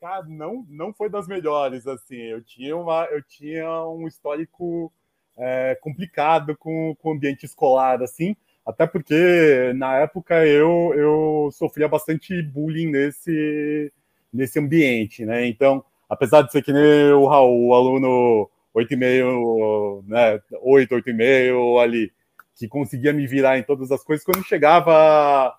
Cara, 0.00 0.24
não, 0.28 0.66
não 0.68 0.92
foi 0.92 1.08
das 1.08 1.26
melhores, 1.26 1.86
assim. 1.86 2.16
Eu 2.16 2.42
tinha, 2.42 2.76
uma, 2.76 3.06
eu 3.06 3.22
tinha 3.22 3.86
um 3.86 4.06
histórico 4.06 4.92
é, 5.36 5.78
complicado 5.80 6.56
com, 6.56 6.94
com 6.96 7.10
o 7.10 7.12
ambiente 7.14 7.46
escolar, 7.46 8.02
assim. 8.02 8.36
Até 8.66 8.86
porque, 8.86 9.72
na 9.74 9.98
época, 9.98 10.46
eu, 10.46 10.92
eu 10.94 11.50
sofria 11.52 11.88
bastante 11.88 12.40
bullying 12.42 12.90
nesse, 12.90 13.92
nesse 14.34 14.58
ambiente, 14.58 15.24
né? 15.24 15.46
Então, 15.46 15.84
apesar 16.10 16.42
de 16.42 16.50
ser 16.50 16.62
que 16.62 16.72
nem 16.72 17.12
o 17.12 17.26
Raul, 17.26 17.68
o 17.68 17.74
aluno 17.74 18.50
8,5, 18.74 20.04
né, 20.06 20.40
8, 20.60 20.94
8,5 20.96 21.80
ali, 21.80 22.12
que 22.56 22.66
conseguia 22.66 23.12
me 23.12 23.26
virar 23.26 23.58
em 23.58 23.62
todas 23.62 23.92
as 23.92 24.02
coisas, 24.02 24.24
quando 24.24 24.44
chegava 24.44 25.54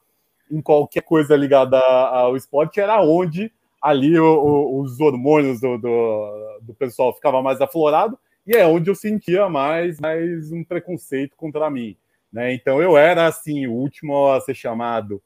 em 0.51 0.61
qualquer 0.61 1.01
coisa 1.01 1.35
ligada 1.35 1.79
ao 1.79 2.35
esporte, 2.35 2.79
era 2.79 3.01
onde 3.01 3.51
ali 3.81 4.19
o, 4.19 4.25
o, 4.25 4.81
os 4.81 4.99
hormônios 4.99 5.61
do, 5.61 5.77
do, 5.77 6.59
do, 6.61 6.73
pessoal 6.73 7.13
ficavam 7.13 7.41
mais 7.41 7.61
aflorado 7.61 8.17
e 8.45 8.55
é 8.55 8.65
onde 8.65 8.89
eu 8.89 8.95
sentia 8.95 9.47
mais, 9.49 9.99
mais 9.99 10.51
um 10.51 10.63
preconceito 10.63 11.35
contra 11.35 11.69
mim. 11.69 11.95
Né? 12.31 12.53
Então 12.53 12.81
eu 12.81 12.97
era 12.97 13.27
assim 13.27 13.67
o 13.67 13.73
último 13.73 14.27
a 14.27 14.41
ser 14.41 14.53
chamado 14.53 15.21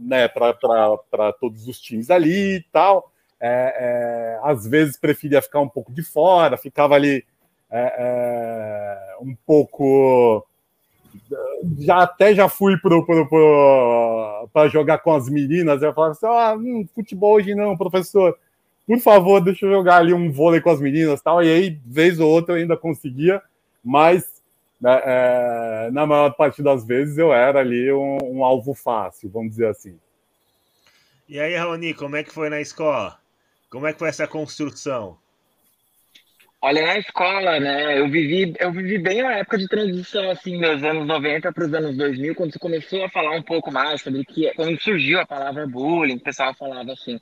né, 0.00 0.28
para 0.28 1.32
todos 1.38 1.68
os 1.68 1.80
times 1.80 2.10
ali 2.10 2.56
e 2.56 2.64
tal. 2.72 3.10
É, 3.40 3.74
é, 3.76 4.40
às 4.48 4.66
vezes 4.66 4.96
preferia 4.96 5.42
ficar 5.42 5.60
um 5.60 5.68
pouco 5.68 5.92
de 5.92 6.02
fora, 6.02 6.56
ficava 6.56 6.94
ali 6.94 7.24
é, 7.68 7.94
é 7.98 9.16
um 9.20 9.34
pouco. 9.46 10.46
Já 11.78 12.02
até 12.02 12.34
já 12.34 12.48
fui 12.48 12.76
para 14.52 14.68
jogar 14.68 14.98
com 14.98 15.12
as 15.12 15.28
meninas. 15.28 15.82
Eu 15.82 15.92
falava 15.92 16.12
assim: 16.12 16.26
ah, 16.26 16.54
hum, 16.56 16.86
futebol 16.94 17.34
hoje 17.34 17.54
não, 17.54 17.76
professor. 17.76 18.38
Por 18.86 18.98
favor, 18.98 19.40
deixa 19.40 19.64
eu 19.64 19.70
jogar 19.70 19.98
ali 19.98 20.12
um 20.12 20.30
vôlei 20.30 20.60
com 20.60 20.70
as 20.70 20.80
meninas 20.80 21.22
tal. 21.22 21.42
E 21.42 21.48
aí, 21.48 21.80
vez 21.86 22.20
ou 22.20 22.28
outra, 22.28 22.54
eu 22.54 22.60
ainda 22.60 22.76
conseguia, 22.76 23.40
mas 23.82 24.41
é, 24.84 25.90
na 25.92 26.06
maior 26.06 26.30
parte 26.30 26.62
das 26.62 26.84
vezes 26.84 27.16
eu 27.16 27.32
era 27.32 27.60
ali 27.60 27.92
um, 27.92 28.18
um, 28.22 28.44
alvo 28.44 28.74
fácil, 28.74 29.30
vamos 29.30 29.50
dizer 29.50 29.68
assim. 29.68 29.98
E 31.28 31.38
aí, 31.38 31.54
Raoni, 31.54 31.94
como 31.94 32.16
é 32.16 32.24
que 32.24 32.32
foi 32.32 32.48
na 32.50 32.60
escola? 32.60 33.18
Como 33.70 33.86
é 33.86 33.92
que 33.92 33.98
foi 33.98 34.08
essa 34.08 34.26
construção? 34.26 35.16
Olha, 36.64 36.82
na 36.86 36.96
escola, 36.96 37.58
né, 37.58 37.98
eu 37.98 38.08
vivi, 38.08 38.54
eu 38.60 38.70
vivi 38.70 38.96
bem 38.96 39.20
a 39.20 39.38
época 39.38 39.58
de 39.58 39.66
transição, 39.66 40.30
assim, 40.30 40.60
dos 40.60 40.84
anos 40.84 41.04
90 41.08 41.52
para 41.52 41.64
os 41.66 41.74
anos 41.74 41.96
2000, 41.96 42.36
quando 42.36 42.52
você 42.52 42.58
começou 42.58 43.04
a 43.04 43.10
falar 43.10 43.32
um 43.32 43.42
pouco 43.42 43.72
mais 43.72 44.00
sobre 44.00 44.24
que, 44.24 44.52
quando 44.54 44.80
surgiu 44.80 45.18
a 45.18 45.26
palavra 45.26 45.66
bullying, 45.66 46.16
o 46.16 46.20
pessoal 46.22 46.54
falava 46.54 46.92
assim. 46.92 47.18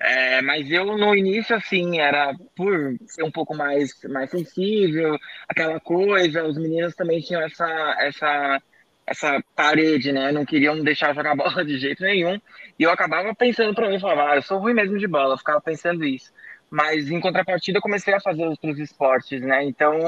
É, 0.00 0.42
mas 0.42 0.68
eu, 0.72 0.96
no 0.98 1.14
início, 1.14 1.54
assim, 1.54 2.00
era 2.00 2.34
por 2.56 2.96
ser 3.06 3.22
um 3.22 3.30
pouco 3.30 3.54
mais, 3.56 3.92
mais 4.08 4.28
sensível, 4.30 5.16
aquela 5.48 5.78
coisa, 5.78 6.44
os 6.44 6.58
meninos 6.58 6.92
também 6.96 7.20
tinham 7.20 7.42
essa, 7.42 7.96
essa, 8.00 8.60
essa 9.06 9.44
parede, 9.54 10.10
né, 10.10 10.32
não 10.32 10.44
queriam 10.44 10.82
deixar 10.82 11.14
jogar 11.14 11.34
bola 11.36 11.64
de 11.64 11.78
jeito 11.78 12.02
nenhum, 12.02 12.40
e 12.76 12.82
eu 12.82 12.90
acabava 12.90 13.32
pensando 13.36 13.72
para 13.72 13.88
mim, 13.88 14.00
falava, 14.00 14.32
ah, 14.32 14.36
eu 14.36 14.42
sou 14.42 14.58
ruim 14.58 14.74
mesmo 14.74 14.98
de 14.98 15.06
bola, 15.06 15.34
eu 15.34 15.38
ficava 15.38 15.60
pensando 15.60 16.04
isso 16.04 16.32
mas 16.70 17.10
em 17.10 17.20
contrapartida 17.20 17.78
eu 17.78 17.82
comecei 17.82 18.14
a 18.14 18.20
fazer 18.20 18.46
outros 18.46 18.78
esportes, 18.78 19.40
né? 19.42 19.64
Então, 19.64 19.98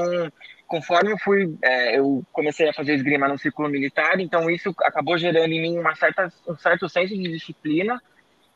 conforme 0.66 1.12
eu 1.12 1.18
fui, 1.18 1.58
é, 1.62 1.98
eu 1.98 2.24
comecei 2.32 2.68
a 2.68 2.72
fazer 2.72 2.94
esgrima 2.94 3.26
no 3.26 3.36
círculo 3.36 3.68
militar, 3.68 4.20
então 4.20 4.48
isso 4.48 4.72
acabou 4.82 5.18
gerando 5.18 5.52
em 5.52 5.60
mim 5.60 5.78
uma 5.78 5.94
certa, 5.96 6.32
um 6.48 6.56
certo 6.56 6.88
senso 6.88 7.14
de 7.14 7.32
disciplina. 7.32 8.00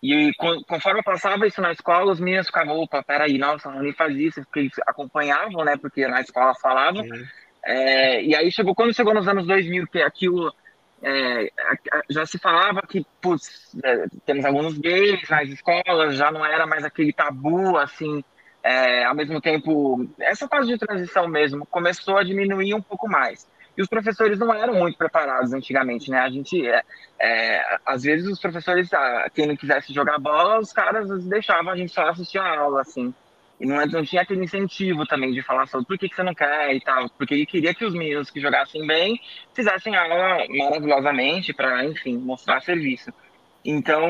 E 0.02 0.32
conforme 0.68 1.00
eu 1.00 1.04
passava 1.04 1.46
isso 1.46 1.60
na 1.60 1.72
escola, 1.72 2.12
os 2.12 2.20
meninos 2.20 2.46
ficavam, 2.46 2.78
opa, 2.78 3.02
peraí, 3.02 3.38
nossa, 3.38 3.70
não 3.70 3.92
faz 3.92 4.16
isso, 4.16 4.40
porque 4.42 4.60
eles 4.60 4.78
acompanhavam, 4.86 5.64
né? 5.64 5.76
Porque 5.76 6.06
na 6.06 6.20
escola 6.20 6.54
falavam. 6.54 7.04
É, 7.64 8.22
e 8.22 8.36
aí 8.36 8.52
chegou, 8.52 8.74
quando 8.74 8.94
chegou 8.94 9.12
nos 9.12 9.26
anos 9.26 9.46
2000, 9.46 9.88
que 9.88 10.00
aquilo 10.00 10.54
é, 11.02 11.50
já 12.08 12.24
se 12.24 12.38
falava 12.38 12.82
que 12.82 13.06
putz, 13.20 13.76
é, 13.84 14.06
temos 14.24 14.44
alguns 14.44 14.78
gays 14.78 15.28
nas 15.28 15.48
escolas, 15.48 16.16
já 16.16 16.30
não 16.30 16.44
era 16.44 16.66
mais 16.66 16.84
aquele 16.84 17.12
tabu, 17.12 17.76
assim, 17.76 18.24
é, 18.62 19.04
ao 19.04 19.14
mesmo 19.14 19.40
tempo, 19.40 20.08
essa 20.18 20.48
fase 20.48 20.68
de 20.68 20.78
transição 20.78 21.28
mesmo 21.28 21.64
começou 21.66 22.16
a 22.18 22.24
diminuir 22.24 22.74
um 22.74 22.82
pouco 22.82 23.08
mais. 23.08 23.46
E 23.76 23.82
os 23.82 23.88
professores 23.88 24.38
não 24.38 24.52
eram 24.52 24.74
muito 24.74 24.96
preparados 24.96 25.52
antigamente, 25.52 26.10
né? 26.10 26.18
A 26.18 26.30
gente, 26.30 26.66
é, 26.66 26.82
é 27.20 27.78
às 27.84 28.02
vezes, 28.02 28.26
os 28.26 28.40
professores, 28.40 28.92
ah, 28.94 29.30
quem 29.34 29.46
não 29.46 29.56
quisesse 29.56 29.92
jogar 29.92 30.18
bola, 30.18 30.58
os 30.58 30.72
caras 30.72 31.08
deixavam 31.26 31.72
a 31.72 31.76
gente 31.76 31.92
só 31.92 32.08
assistir 32.08 32.38
a 32.38 32.58
aula, 32.58 32.80
assim. 32.80 33.14
E 33.58 33.66
não, 33.66 33.84
não 33.86 34.04
tinha 34.04 34.22
aquele 34.22 34.44
incentivo 34.44 35.06
também 35.06 35.32
de 35.32 35.42
falar 35.42 35.66
sobre 35.66 35.86
por 35.86 35.98
que, 35.98 36.08
que 36.08 36.14
você 36.16 36.22
não 36.22 36.34
quer 36.34 36.74
e 36.74 36.80
tal, 36.80 37.08
porque 37.10 37.34
ele 37.34 37.46
queria 37.46 37.74
que 37.74 37.84
os 37.84 37.94
meninos 37.94 38.30
que 38.30 38.40
jogassem 38.40 38.86
bem 38.86 39.18
fizessem 39.54 39.96
aula 39.96 40.46
maravilhosamente 40.48 41.54
para, 41.54 41.84
enfim, 41.84 42.18
mostrar 42.18 42.60
serviço. 42.60 43.10
Então, 43.68 44.08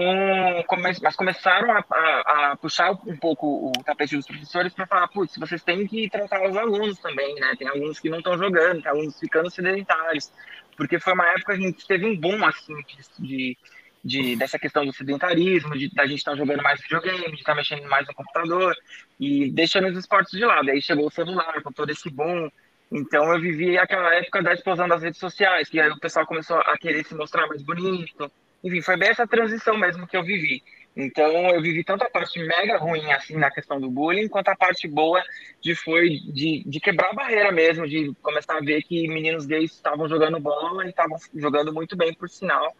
come, 0.66 0.92
mas 1.00 1.16
começaram 1.16 1.72
a, 1.72 1.82
a, 1.90 2.52
a, 2.52 2.56
puxar 2.56 2.90
um 2.90 3.16
pouco 3.16 3.70
o 3.70 3.84
tapete 3.84 4.14
dos 4.14 4.26
professores 4.26 4.74
para 4.74 4.86
falar, 4.86 5.08
putz, 5.08 5.34
vocês 5.38 5.62
têm 5.62 5.86
que 5.86 6.10
tratar 6.10 6.46
os 6.46 6.54
alunos 6.54 6.98
também, 6.98 7.34
né? 7.36 7.54
Tem 7.58 7.66
alunos 7.66 7.98
que 7.98 8.10
não 8.10 8.18
estão 8.18 8.36
jogando, 8.36 8.82
tem 8.82 8.90
alunos 8.90 9.18
ficando 9.18 9.50
sedentários, 9.50 10.30
porque 10.76 11.00
foi 11.00 11.14
uma 11.14 11.26
época 11.28 11.56
que 11.56 11.64
a 11.64 11.68
gente 11.68 11.86
teve 11.86 12.04
um 12.04 12.14
boom, 12.14 12.44
assim, 12.44 12.74
de, 13.18 13.26
de 13.26 13.58
de, 14.06 14.36
dessa 14.36 14.58
questão 14.58 14.86
do 14.86 14.92
sedentarismo, 14.92 15.76
de 15.76 15.92
da 15.92 16.06
gente 16.06 16.18
estar 16.18 16.30
tá 16.30 16.36
jogando 16.36 16.62
mais 16.62 16.80
videogame, 16.80 17.32
de 17.32 17.34
estar 17.34 17.52
tá 17.52 17.56
mexendo 17.56 17.88
mais 17.88 18.06
no 18.06 18.14
computador 18.14 18.74
e 19.18 19.50
deixando 19.50 19.88
os 19.88 19.98
esportes 19.98 20.38
de 20.38 20.44
lado. 20.44 20.70
Aí 20.70 20.80
chegou 20.80 21.08
o 21.08 21.10
celular 21.10 21.60
com 21.62 21.72
todo 21.72 21.90
esse 21.90 22.08
boom. 22.08 22.48
Então 22.90 23.32
eu 23.32 23.40
vivi 23.40 23.76
aquela 23.76 24.14
época 24.14 24.42
da 24.42 24.54
explosão 24.54 24.86
das 24.86 25.02
redes 25.02 25.18
sociais, 25.18 25.68
que 25.68 25.80
aí 25.80 25.90
o 25.90 25.98
pessoal 25.98 26.24
começou 26.24 26.56
a 26.58 26.78
querer 26.78 27.04
se 27.04 27.14
mostrar 27.16 27.48
mais 27.48 27.60
bonito. 27.62 28.30
Enfim, 28.62 28.80
foi 28.80 28.96
bem 28.96 29.08
essa 29.08 29.26
transição 29.26 29.76
mesmo 29.76 30.06
que 30.06 30.16
eu 30.16 30.22
vivi. 30.22 30.62
Então 30.96 31.50
eu 31.50 31.60
vivi 31.60 31.82
tanto 31.82 32.04
a 32.04 32.10
parte 32.10 32.38
mega 32.38 32.78
ruim 32.78 33.10
assim 33.12 33.36
na 33.36 33.50
questão 33.50 33.80
do 33.80 33.90
bullying, 33.90 34.28
quanto 34.28 34.48
a 34.48 34.56
parte 34.56 34.86
boa 34.86 35.22
de 35.60 35.74
foi 35.74 36.20
de, 36.32 36.62
de 36.64 36.80
quebrar 36.80 37.10
a 37.10 37.12
barreira 37.12 37.50
mesmo, 37.50 37.88
de 37.88 38.14
começar 38.22 38.56
a 38.56 38.60
ver 38.60 38.82
que 38.82 39.08
meninos 39.08 39.44
gays 39.46 39.72
estavam 39.72 40.08
jogando 40.08 40.38
bola 40.38 40.86
e 40.86 40.90
estavam 40.90 41.18
jogando 41.34 41.74
muito 41.74 41.96
bem 41.96 42.14
por 42.14 42.30
sinal 42.30 42.72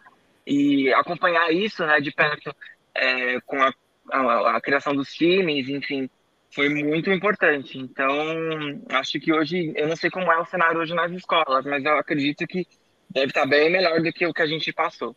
e 0.47 0.93
acompanhar 0.93 1.51
isso 1.51 1.85
né, 1.85 1.99
de 1.99 2.09
perto 2.09 2.55
é, 2.95 3.39
com 3.41 3.61
a, 3.61 3.73
a, 4.11 4.55
a, 4.55 4.61
criação 4.61 4.95
dos 4.95 5.13
times, 5.13 5.67
enfim, 5.67 6.09
foi 6.55 6.69
muito 6.69 7.11
importante. 7.11 7.77
Então, 7.77 8.09
acho 8.89 9.19
que 9.19 9.33
hoje, 9.33 9.73
eu 9.75 9.89
não 9.89 9.97
sei 9.97 10.09
como 10.09 10.31
é 10.31 10.39
o 10.39 10.45
cenário 10.45 10.79
hoje 10.79 10.93
nas 10.93 11.11
escolas, 11.11 11.65
mas 11.65 11.83
eu 11.83 11.97
acredito 11.97 12.47
que 12.47 12.65
deve 13.09 13.27
estar 13.27 13.45
bem 13.45 13.69
melhor 13.69 14.01
do 14.01 14.13
que 14.13 14.25
o 14.25 14.33
que 14.33 14.41
a 14.41 14.47
gente 14.47 14.71
passou. 14.71 15.13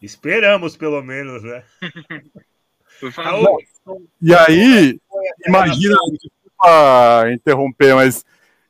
Esperamos, 0.00 0.76
pelo 0.76 1.02
menos, 1.02 1.42
né? 1.42 1.64
Por 3.00 3.10
favor. 3.10 3.58
E 4.20 4.32
aí, 4.32 5.00
imagina, 5.44 5.96
desculpa 6.12 7.32
interromper, 7.32 7.96
mas 7.96 8.24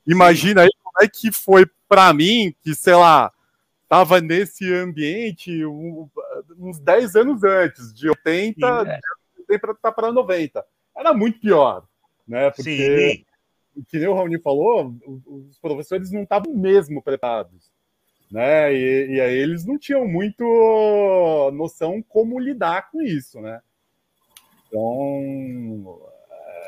imagina 0.07 0.63
aí 0.63 0.71
como 0.83 1.05
é 1.05 1.09
que 1.09 1.31
foi 1.31 1.67
para 1.87 2.15
mim, 2.15 2.55
que, 2.63 2.75
sei 2.75 2.95
lá, 2.95 3.31
estava 3.93 4.23
nesse 4.23 4.73
ambiente 4.73 5.67
uns 5.67 6.79
10 6.81 7.15
anos 7.15 7.45
antes, 7.45 7.93
de 7.93 8.09
80, 8.09 8.85
Sim, 8.85 8.91
é. 9.51 9.59
para 9.93 10.11
90. 10.11 10.65
Era 10.97 11.13
muito 11.13 11.39
pior, 11.39 11.87
né? 12.27 12.51
Porque, 12.51 13.25
Sim. 13.75 13.85
que 13.87 13.99
nem 13.99 14.09
o 14.09 14.15
Raoni 14.15 14.41
falou, 14.41 14.97
os 15.27 15.59
professores 15.59 16.11
não 16.11 16.23
estavam 16.23 16.55
mesmo 16.55 17.03
preparados, 17.03 17.71
né? 18.31 18.73
E, 18.75 19.17
e 19.17 19.21
aí 19.21 19.37
eles 19.37 19.67
não 19.67 19.79
tinham 19.79 20.09
muito 20.09 20.43
noção 21.53 22.03
como 22.09 22.41
lidar 22.41 22.91
com 22.91 23.03
isso, 23.03 23.43
né? 23.43 23.61
Então, 24.69 26.01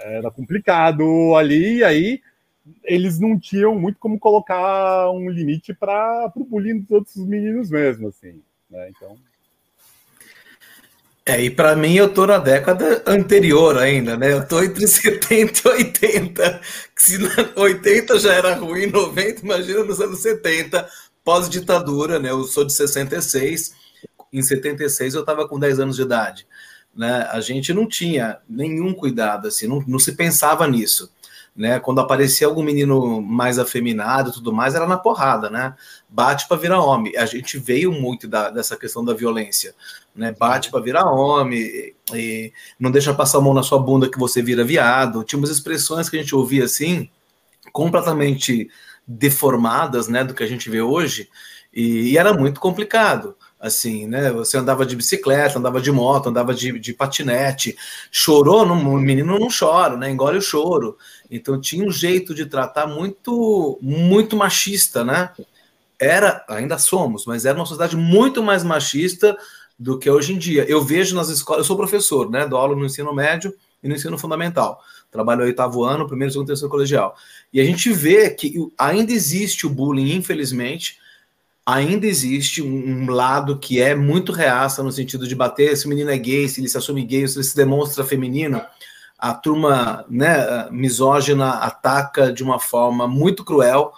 era 0.02 0.30
complicado 0.30 1.34
ali, 1.36 1.78
e 1.78 1.84
aí 1.84 2.22
eles 2.82 3.18
não 3.18 3.38
tinham 3.38 3.74
muito 3.74 3.98
como 3.98 4.18
colocar 4.18 5.10
um 5.10 5.28
limite 5.28 5.74
para 5.74 6.32
o 6.34 6.44
bullying 6.44 6.80
dos 6.80 6.90
outros 6.90 7.16
meninos 7.16 7.70
mesmo, 7.70 8.08
assim, 8.08 8.40
né? 8.70 8.90
Então. 8.90 9.16
É, 11.26 11.40
e 11.42 11.50
para 11.50 11.74
mim 11.74 11.94
eu 11.94 12.12
tô 12.12 12.26
na 12.26 12.38
década 12.38 13.02
anterior 13.06 13.78
ainda, 13.78 14.16
né? 14.16 14.32
Eu 14.32 14.46
tô 14.46 14.62
entre 14.62 14.86
70 14.88 15.68
e 15.68 15.72
80. 15.72 16.60
Se 16.96 17.18
80 17.56 18.18
já 18.18 18.32
era 18.32 18.54
ruim, 18.54 18.86
90, 18.86 19.42
imagina 19.42 19.84
nos 19.84 20.00
anos 20.00 20.20
70, 20.20 20.88
pós-ditadura, 21.22 22.18
né? 22.18 22.30
Eu 22.30 22.44
sou 22.44 22.64
de 22.64 22.72
66. 22.72 23.74
Em 24.32 24.42
76 24.42 25.14
eu 25.14 25.20
estava 25.20 25.46
com 25.46 25.58
10 25.58 25.80
anos 25.80 25.96
de 25.96 26.02
idade, 26.02 26.46
né? 26.94 27.28
A 27.30 27.40
gente 27.40 27.72
não 27.72 27.86
tinha 27.86 28.38
nenhum 28.48 28.92
cuidado 28.92 29.48
assim, 29.48 29.66
não, 29.66 29.82
não 29.86 29.98
se 29.98 30.12
pensava 30.12 30.66
nisso 30.66 31.13
né? 31.56 31.78
Quando 31.78 32.00
aparecia 32.00 32.46
algum 32.46 32.62
menino 32.62 33.22
mais 33.22 33.58
afeminado 33.58 34.30
e 34.30 34.32
tudo 34.32 34.52
mais, 34.52 34.74
era 34.74 34.86
na 34.86 34.96
porrada, 34.96 35.48
né? 35.48 35.74
Bate 36.08 36.48
para 36.48 36.56
virar 36.56 36.82
homem. 36.82 37.16
A 37.16 37.26
gente 37.26 37.58
veio 37.58 37.92
muito 37.92 38.26
da, 38.26 38.50
dessa 38.50 38.76
questão 38.76 39.04
da 39.04 39.14
violência, 39.14 39.74
né? 40.14 40.34
Bate 40.36 40.70
para 40.70 40.80
virar 40.80 41.10
homem, 41.10 41.94
e, 42.12 42.52
não 42.78 42.90
deixa 42.90 43.14
passar 43.14 43.38
a 43.38 43.40
mão 43.40 43.54
na 43.54 43.62
sua 43.62 43.78
bunda 43.78 44.10
que 44.10 44.18
você 44.18 44.42
vira 44.42 44.64
viado. 44.64 45.22
Tinha 45.22 45.38
umas 45.38 45.50
expressões 45.50 46.08
que 46.08 46.16
a 46.16 46.20
gente 46.20 46.34
ouvia 46.34 46.64
assim, 46.64 47.08
completamente 47.74 48.70
deformadas, 49.04 50.06
né, 50.06 50.22
do 50.22 50.32
que 50.32 50.44
a 50.44 50.46
gente 50.46 50.70
vê 50.70 50.80
hoje, 50.80 51.28
e, 51.72 52.12
e 52.12 52.18
era 52.18 52.32
muito 52.32 52.60
complicado 52.60 53.36
assim, 53.64 54.06
né? 54.06 54.30
Você 54.30 54.58
andava 54.58 54.84
de 54.84 54.94
bicicleta, 54.94 55.58
andava 55.58 55.80
de 55.80 55.90
moto, 55.90 56.28
andava 56.28 56.52
de, 56.52 56.78
de 56.78 56.92
patinete, 56.92 57.74
chorou, 58.10 58.62
o 58.62 59.00
menino 59.00 59.38
não 59.38 59.48
chora, 59.48 59.96
né? 59.96 60.10
Engole 60.10 60.36
o 60.36 60.42
choro. 60.42 60.98
Então 61.30 61.58
tinha 61.58 61.82
um 61.82 61.90
jeito 61.90 62.34
de 62.34 62.44
tratar 62.44 62.86
muito, 62.86 63.78
muito 63.80 64.36
machista, 64.36 65.02
né? 65.02 65.30
Era, 65.98 66.44
ainda 66.46 66.76
somos, 66.78 67.24
mas 67.24 67.46
era 67.46 67.58
uma 67.58 67.64
sociedade 67.64 67.96
muito 67.96 68.42
mais 68.42 68.62
machista 68.62 69.34
do 69.78 69.98
que 69.98 70.10
hoje 70.10 70.34
em 70.34 70.38
dia. 70.38 70.64
Eu 70.68 70.84
vejo 70.84 71.16
nas 71.16 71.30
escolas, 71.30 71.60
eu 71.60 71.64
sou 71.64 71.76
professor, 71.76 72.30
né? 72.30 72.46
Dou 72.46 72.58
aula 72.58 72.76
no 72.76 72.84
ensino 72.84 73.14
médio 73.14 73.54
e 73.82 73.88
no 73.88 73.94
ensino 73.94 74.18
fundamental. 74.18 74.78
Trabalho 75.14 75.42
no 75.42 75.46
oitavo 75.46 75.84
ano, 75.84 76.08
primeiro, 76.08 76.32
segundo, 76.32 76.48
terceiro 76.48 76.68
colegial. 76.68 77.14
E 77.52 77.60
a 77.60 77.64
gente 77.64 77.92
vê 77.92 78.30
que 78.30 78.52
ainda 78.76 79.12
existe 79.12 79.64
o 79.64 79.70
bullying, 79.70 80.12
infelizmente, 80.16 80.98
ainda 81.64 82.04
existe 82.04 82.60
um, 82.60 83.08
lado 83.08 83.56
que 83.60 83.80
é 83.80 83.94
muito 83.94 84.32
reaça 84.32 84.82
no 84.82 84.90
sentido 84.90 85.28
de 85.28 85.36
bater 85.36 85.76
se 85.76 85.86
o 85.86 85.88
menino 85.88 86.10
é 86.10 86.18
gay, 86.18 86.48
se 86.48 86.60
ele 86.60 86.68
se 86.68 86.76
assume 86.76 87.04
gay, 87.04 87.28
se 87.28 87.36
ele 87.36 87.44
se 87.44 87.54
demonstra 87.54 88.02
feminino. 88.02 88.60
A 89.16 89.32
turma 89.32 90.04
né, 90.10 90.68
misógina 90.72 91.50
ataca 91.60 92.32
de 92.32 92.42
uma 92.42 92.58
forma 92.58 93.06
muito 93.06 93.44
cruel 93.44 93.92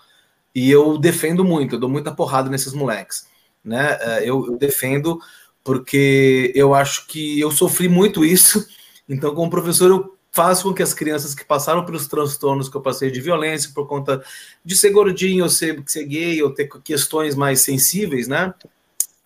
e 0.54 0.70
eu 0.70 0.98
defendo 0.98 1.42
muito, 1.42 1.76
eu 1.76 1.80
dou 1.80 1.88
muita 1.88 2.12
porrada 2.12 2.50
nesses 2.50 2.74
moleques. 2.74 3.26
Né? 3.64 3.96
É, 4.02 4.18
eu, 4.20 4.44
eu 4.48 4.58
defendo 4.58 5.18
porque 5.64 6.52
eu 6.54 6.74
acho 6.74 7.06
que 7.06 7.40
eu 7.40 7.50
sofri 7.50 7.88
muito 7.88 8.22
isso, 8.22 8.66
então, 9.08 9.34
como 9.34 9.50
professor, 9.50 9.90
eu 9.90 10.15
faz 10.36 10.62
com 10.62 10.74
que 10.74 10.82
as 10.82 10.92
crianças 10.92 11.34
que 11.34 11.46
passaram 11.46 11.82
pelos 11.82 12.06
transtornos 12.06 12.68
que 12.68 12.76
eu 12.76 12.82
passei 12.82 13.10
de 13.10 13.22
violência 13.22 13.70
por 13.74 13.86
conta 13.86 14.22
de 14.62 14.76
ser 14.76 14.90
gordinho, 14.90 15.44
ou 15.44 15.48
ser, 15.48 15.82
ser 15.86 16.04
gay, 16.04 16.42
ou 16.42 16.50
ter 16.50 16.68
questões 16.84 17.34
mais 17.34 17.60
sensíveis, 17.60 18.28
né? 18.28 18.52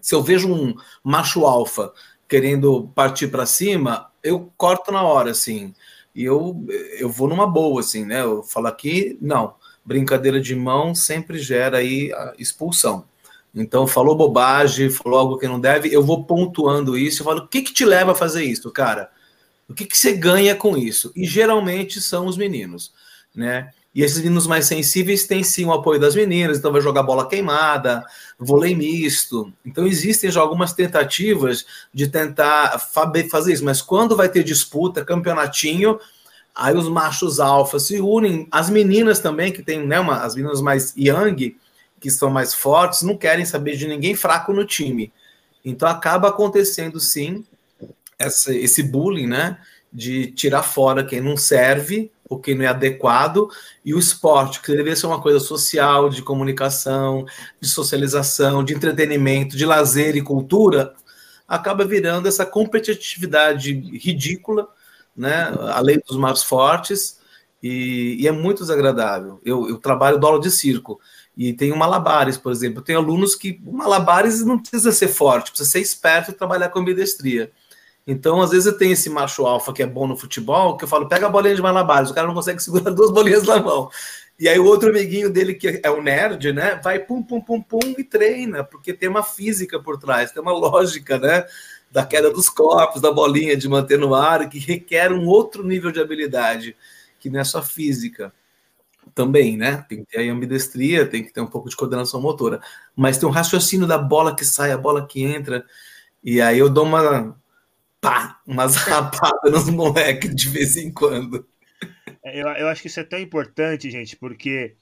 Se 0.01 0.15
eu 0.15 0.23
vejo 0.23 0.49
um 0.49 0.73
macho 1.03 1.45
alfa 1.45 1.93
querendo 2.29 2.89
partir 2.95 3.27
para 3.27 3.45
cima, 3.45 4.09
eu 4.23 4.53
corto 4.57 4.93
na 4.93 5.03
hora, 5.03 5.33
assim. 5.33 5.75
E 6.15 6.23
eu, 6.23 6.65
eu 6.97 7.09
vou 7.09 7.27
numa 7.27 7.47
boa, 7.47 7.81
assim, 7.81 8.05
né? 8.05 8.23
Eu 8.23 8.45
falo 8.45 8.69
aqui, 8.69 9.19
não. 9.21 9.55
Brincadeira 9.85 10.41
de 10.41 10.55
mão 10.55 10.95
sempre 10.95 11.41
gera 11.41 11.79
aí 11.79 12.13
expulsão. 12.39 13.05
Então, 13.53 13.85
falou 13.85 14.15
bobagem, 14.15 14.91
falou 14.91 15.19
algo 15.19 15.39
que 15.39 15.49
não 15.49 15.59
deve, 15.59 15.93
eu 15.93 16.05
vou 16.05 16.23
pontuando 16.23 16.97
isso. 16.97 17.23
Eu 17.23 17.25
falo, 17.25 17.41
o 17.41 17.49
que, 17.49 17.63
que 17.63 17.73
te 17.73 17.85
leva 17.85 18.13
a 18.13 18.15
fazer 18.15 18.45
isso, 18.45 18.71
cara? 18.71 19.11
O 19.71 19.75
que, 19.75 19.87
que 19.87 19.97
você 19.97 20.13
ganha 20.13 20.57
com 20.57 20.77
isso? 20.77 21.13
E 21.15 21.25
geralmente 21.25 22.01
são 22.01 22.27
os 22.27 22.37
meninos, 22.37 22.93
né? 23.33 23.71
E 23.95 24.03
esses 24.03 24.19
meninos 24.19 24.47
mais 24.47 24.67
sensíveis 24.67 25.29
têm 25.29 25.45
sim 25.45 25.65
o 25.65 25.73
apoio 25.73 26.01
das 26.01 26.17
meninas, 26.17 26.59
então 26.59 26.73
vai 26.73 26.81
jogar 26.81 27.05
bola 27.05 27.29
queimada, 27.29 28.05
vôlei 28.37 28.75
misto. 28.75 29.53
Então 29.65 29.87
existem 29.87 30.29
já 30.29 30.41
algumas 30.41 30.73
tentativas 30.73 31.65
de 31.95 32.09
tentar 32.09 32.81
fazer 33.31 33.53
isso, 33.53 33.65
mas 33.65 33.81
quando 33.81 34.17
vai 34.17 34.29
ter 34.29 34.43
disputa, 34.43 35.05
campeonatinho, 35.05 36.01
aí 36.53 36.77
os 36.77 36.89
machos 36.89 37.39
alfa 37.39 37.79
se 37.79 38.01
unem, 38.01 38.49
as 38.51 38.69
meninas 38.71 39.21
também, 39.21 39.53
que 39.53 39.63
tem 39.63 39.87
né, 39.87 40.01
uma, 40.01 40.25
as 40.25 40.35
meninas 40.35 40.61
mais 40.61 40.93
young, 40.97 41.57
que 42.01 42.11
são 42.11 42.29
mais 42.29 42.53
fortes, 42.53 43.03
não 43.03 43.17
querem 43.17 43.45
saber 43.45 43.77
de 43.77 43.87
ninguém 43.87 44.17
fraco 44.17 44.53
no 44.53 44.65
time. 44.65 45.13
Então 45.65 45.89
acaba 45.89 46.29
acontecendo 46.29 46.99
sim 46.99 47.45
essa, 48.21 48.55
esse 48.55 48.83
bullying, 48.83 49.27
né? 49.27 49.59
De 49.93 50.31
tirar 50.31 50.63
fora 50.63 51.05
quem 51.05 51.21
não 51.21 51.37
serve 51.37 52.13
ou 52.29 52.39
quem 52.39 52.55
não 52.55 52.65
é 52.65 52.69
adequado, 52.69 53.49
e 53.85 53.93
o 53.93 53.99
esporte, 53.99 54.61
que 54.63 54.69
deveria 54.69 54.95
ser 54.95 55.09
uma 55.09 55.21
coisa 55.21 55.41
social, 55.41 56.09
de 56.09 56.23
comunicação, 56.23 57.27
de 57.61 57.69
socialização, 57.69 58.63
de 58.63 58.73
entretenimento, 58.73 59.57
de 59.57 59.67
lazer 59.67 60.15
e 60.15 60.23
cultura, 60.23 60.95
acaba 61.49 61.85
virando 61.85 62.29
essa 62.29 62.47
competitividade 62.47 63.73
ridícula, 63.73 64.69
né? 65.17 65.53
A 65.73 65.81
lei 65.81 66.01
dos 66.07 66.17
mais 66.17 66.45
fortes, 66.45 67.19
e, 67.61 68.17
e 68.21 68.29
é 68.29 68.33
muito 68.33 68.63
desagradável. 68.63 69.41
Eu, 69.45 69.69
eu 69.69 69.77
trabalho 69.79 70.25
aula 70.25 70.41
de 70.41 70.51
circo. 70.51 71.01
E 71.37 71.53
tem 71.53 71.73
o 71.73 71.77
malabares, 71.77 72.37
por 72.37 72.53
exemplo. 72.53 72.83
Tem 72.83 72.97
alunos 72.97 73.35
que 73.35 73.61
o 73.67 73.73
malabares 73.73 74.45
não 74.45 74.59
precisa 74.59 74.93
ser 74.93 75.09
forte, 75.09 75.51
precisa 75.51 75.71
ser 75.71 75.81
esperto 75.81 76.31
e 76.31 76.35
trabalhar 76.35 76.69
com 76.69 76.79
ambidestria. 76.79 77.51
Então, 78.11 78.43
às 78.43 78.51
vezes, 78.51 78.77
tenho 78.77 78.93
esse 78.93 79.09
macho 79.09 79.47
alfa 79.47 79.73
que 79.73 79.85
é 79.85 79.87
bom 79.87 80.05
no 80.05 80.17
futebol, 80.17 80.77
que 80.77 80.83
eu 80.83 80.89
falo, 80.89 81.09
pega 81.09 81.27
a 81.27 81.31
bolinha 81.31 81.55
de 81.55 81.63
malabares, 81.63 82.11
o 82.11 82.15
cara 82.15 82.27
não 82.27 82.35
consegue 82.35 82.59
segurar 82.61 82.91
duas 82.91 83.13
bolinhas 83.13 83.45
na 83.45 83.63
mão. 83.63 83.89
E 84.37 84.49
aí 84.49 84.59
o 84.59 84.65
outro 84.65 84.91
amiguinho 84.91 85.31
dele, 85.31 85.55
que 85.55 85.81
é 85.81 85.91
o 85.91 86.03
nerd, 86.03 86.53
né, 86.53 86.81
vai 86.83 86.99
pum, 86.99 87.23
pum, 87.23 87.41
pum, 87.41 87.63
pum 87.63 87.95
e 87.97 88.03
treina, 88.03 88.65
porque 88.65 88.93
tem 88.93 89.09
uma 89.09 89.23
física 89.23 89.79
por 89.79 89.97
trás, 89.97 90.33
tem 90.33 90.43
uma 90.43 90.51
lógica, 90.51 91.19
né, 91.21 91.45
da 91.89 92.05
queda 92.05 92.33
dos 92.33 92.49
corpos, 92.49 93.01
da 93.01 93.13
bolinha 93.13 93.57
de 93.57 93.69
manter 93.69 93.97
no 93.97 94.13
ar, 94.13 94.49
que 94.49 94.59
requer 94.59 95.13
um 95.13 95.29
outro 95.29 95.63
nível 95.63 95.93
de 95.93 96.01
habilidade, 96.01 96.77
que 97.21 97.31
não 97.31 97.39
é 97.39 97.45
só 97.45 97.63
física 97.63 98.33
também, 99.15 99.57
né? 99.57 99.85
Tem 99.89 100.05
que 100.05 100.11
ter 100.11 100.29
a 100.29 100.33
ambidestria, 100.33 101.07
tem 101.07 101.23
que 101.23 101.33
ter 101.33 101.41
um 101.41 101.47
pouco 101.47 101.69
de 101.69 101.77
coordenação 101.77 102.21
motora, 102.21 102.61
mas 102.97 103.19
tem 103.19 103.29
um 103.29 103.33
raciocínio 103.33 103.87
da 103.87 103.99
bola 103.99 104.35
que 104.35 104.45
sai, 104.45 104.73
a 104.73 104.79
bola 104.79 105.07
que 105.07 105.23
entra, 105.23 105.65
e 106.25 106.41
aí 106.41 106.59
eu 106.59 106.69
dou 106.69 106.85
uma 106.85 107.37
pá, 108.01 108.41
umas 108.47 108.77
rapadas 108.77 109.53
nos 109.53 109.71
moleques 109.71 110.35
de 110.35 110.49
vez 110.49 110.77
em 110.77 110.91
quando. 110.91 111.47
É, 112.23 112.41
eu, 112.41 112.49
eu 112.49 112.69
acho 112.69 112.83
que 112.83 112.89
isso 112.89 113.01
é 113.01 113.05
tão 113.05 113.19
importante, 113.19 113.91
gente, 113.91 114.17
porque 114.17 114.77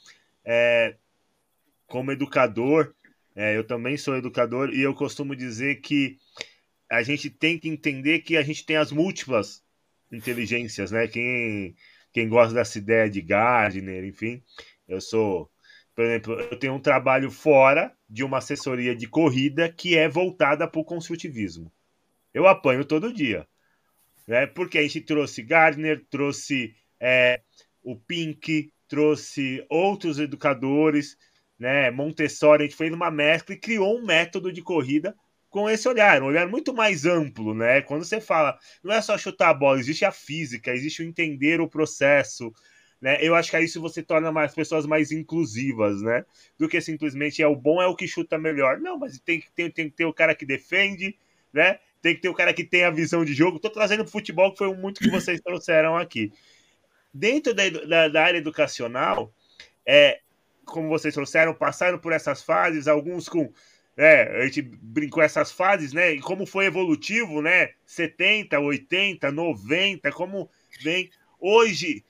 é, 0.44 0.96
como 1.86 2.12
educador, 2.12 2.94
é, 3.34 3.56
eu 3.56 3.64
também 3.64 3.96
sou 3.96 4.16
educador 4.16 4.70
e 4.70 4.80
eu 4.80 4.94
costumo 4.94 5.34
dizer 5.34 5.76
que 5.76 6.18
a 6.90 7.02
gente 7.02 7.28
tem 7.28 7.58
que 7.58 7.68
entender 7.68 8.20
que 8.20 8.36
a 8.36 8.42
gente 8.42 8.64
tem 8.64 8.76
as 8.76 8.90
múltiplas 8.92 9.62
inteligências, 10.10 10.90
né? 10.90 11.06
Quem, 11.06 11.74
quem 12.12 12.28
gosta 12.28 12.54
dessa 12.54 12.78
ideia 12.78 13.10
de 13.10 13.20
Gardner, 13.20 14.04
enfim, 14.04 14.42
eu 14.86 15.00
sou, 15.00 15.50
por 15.94 16.04
exemplo, 16.04 16.32
eu 16.34 16.58
tenho 16.58 16.74
um 16.74 16.80
trabalho 16.80 17.30
fora 17.30 17.92
de 18.08 18.24
uma 18.24 18.38
assessoria 18.38 18.96
de 18.96 19.06
corrida 19.06 19.68
que 19.68 19.96
é 19.98 20.08
voltada 20.08 20.66
para 20.66 20.80
o 20.80 20.84
construtivismo. 20.84 21.70
Eu 22.38 22.46
apanho 22.46 22.84
todo 22.84 23.12
dia. 23.12 23.44
Né? 24.28 24.46
Porque 24.46 24.78
a 24.78 24.82
gente 24.82 25.00
trouxe 25.00 25.42
Gardner, 25.42 26.04
trouxe 26.08 26.72
é, 27.00 27.40
o 27.82 27.96
Pink, 27.96 28.72
trouxe 28.86 29.66
outros 29.68 30.20
educadores, 30.20 31.16
né? 31.58 31.90
Montessori, 31.90 32.62
a 32.62 32.66
gente 32.66 32.76
fez 32.76 32.92
uma 32.92 33.10
mescla 33.10 33.56
e 33.56 33.58
criou 33.58 33.98
um 33.98 34.04
método 34.06 34.52
de 34.52 34.62
corrida 34.62 35.16
com 35.50 35.68
esse 35.68 35.88
olhar, 35.88 36.22
um 36.22 36.26
olhar 36.26 36.46
muito 36.46 36.72
mais 36.72 37.04
amplo, 37.04 37.54
né? 37.54 37.82
Quando 37.82 38.04
você 38.04 38.20
fala, 38.20 38.56
não 38.84 38.94
é 38.94 39.02
só 39.02 39.18
chutar 39.18 39.48
a 39.50 39.54
bola, 39.54 39.80
existe 39.80 40.04
a 40.04 40.12
física, 40.12 40.72
existe 40.72 41.02
o 41.02 41.06
entender 41.06 41.60
o 41.60 41.68
processo, 41.68 42.52
Né? 43.00 43.18
Eu 43.20 43.34
acho 43.34 43.50
que 43.50 43.58
isso 43.60 43.80
você 43.80 44.02
torna 44.02 44.30
as 44.42 44.54
pessoas 44.54 44.86
mais 44.86 45.10
inclusivas, 45.12 46.02
né? 46.02 46.24
Do 46.58 46.68
que 46.68 46.80
simplesmente 46.80 47.42
é 47.42 47.46
o 47.48 47.56
bom 47.56 47.82
é 47.82 47.86
o 47.86 47.96
que 47.96 48.06
chuta 48.06 48.38
melhor. 48.38 48.78
Não, 48.80 48.98
mas 48.98 49.18
tem 49.20 49.40
que 49.40 49.50
ter, 49.52 49.72
tem 49.72 49.90
que 49.90 49.96
ter 49.96 50.04
o 50.04 50.12
cara 50.14 50.34
que 50.34 50.46
defende, 50.46 51.16
né? 51.52 51.78
Tem 52.08 52.14
que 52.14 52.22
ter 52.22 52.30
o 52.30 52.34
cara 52.34 52.54
que 52.54 52.64
tem 52.64 52.84
a 52.84 52.90
visão 52.90 53.22
de 53.22 53.34
jogo. 53.34 53.58
Tô 53.58 53.68
trazendo 53.68 54.02
pro 54.02 54.12
futebol, 54.12 54.50
que 54.50 54.56
foi 54.56 54.74
muito 54.74 54.98
que 54.98 55.10
vocês 55.10 55.42
trouxeram 55.44 55.94
aqui. 55.94 56.32
Dentro 57.12 57.52
da, 57.52 57.68
da, 57.68 58.08
da 58.08 58.24
área 58.24 58.38
educacional, 58.38 59.30
é, 59.84 60.20
como 60.64 60.88
vocês 60.88 61.12
trouxeram, 61.12 61.52
passaram 61.52 61.98
por 61.98 62.12
essas 62.12 62.42
fases, 62.42 62.88
alguns 62.88 63.28
com 63.28 63.52
é, 63.94 64.42
a 64.42 64.46
gente 64.46 64.62
brincou 64.62 65.22
essas 65.22 65.52
fases, 65.52 65.92
né? 65.92 66.12
E 66.12 66.20
como 66.20 66.46
foi 66.46 66.64
evolutivo, 66.64 67.42
né? 67.42 67.72
70, 67.84 68.58
80, 68.58 69.30
90, 69.30 70.10
como 70.12 70.48
vem. 70.80 71.10
Hoje, 71.38 72.02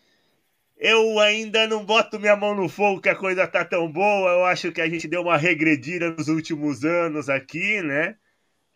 eu 0.77 1.19
ainda 1.19 1.67
não 1.67 1.85
boto 1.85 2.21
minha 2.21 2.37
mão 2.37 2.55
no 2.55 2.69
fogo 2.69 3.01
que 3.01 3.09
a 3.09 3.17
coisa 3.17 3.49
tá 3.49 3.65
tão 3.65 3.91
boa. 3.91 4.31
Eu 4.31 4.45
acho 4.45 4.71
que 4.71 4.81
a 4.81 4.89
gente 4.89 5.09
deu 5.09 5.23
uma 5.23 5.37
regredida 5.37 6.11
nos 6.11 6.29
últimos 6.29 6.85
anos 6.85 7.29
aqui, 7.29 7.83
né? 7.83 8.15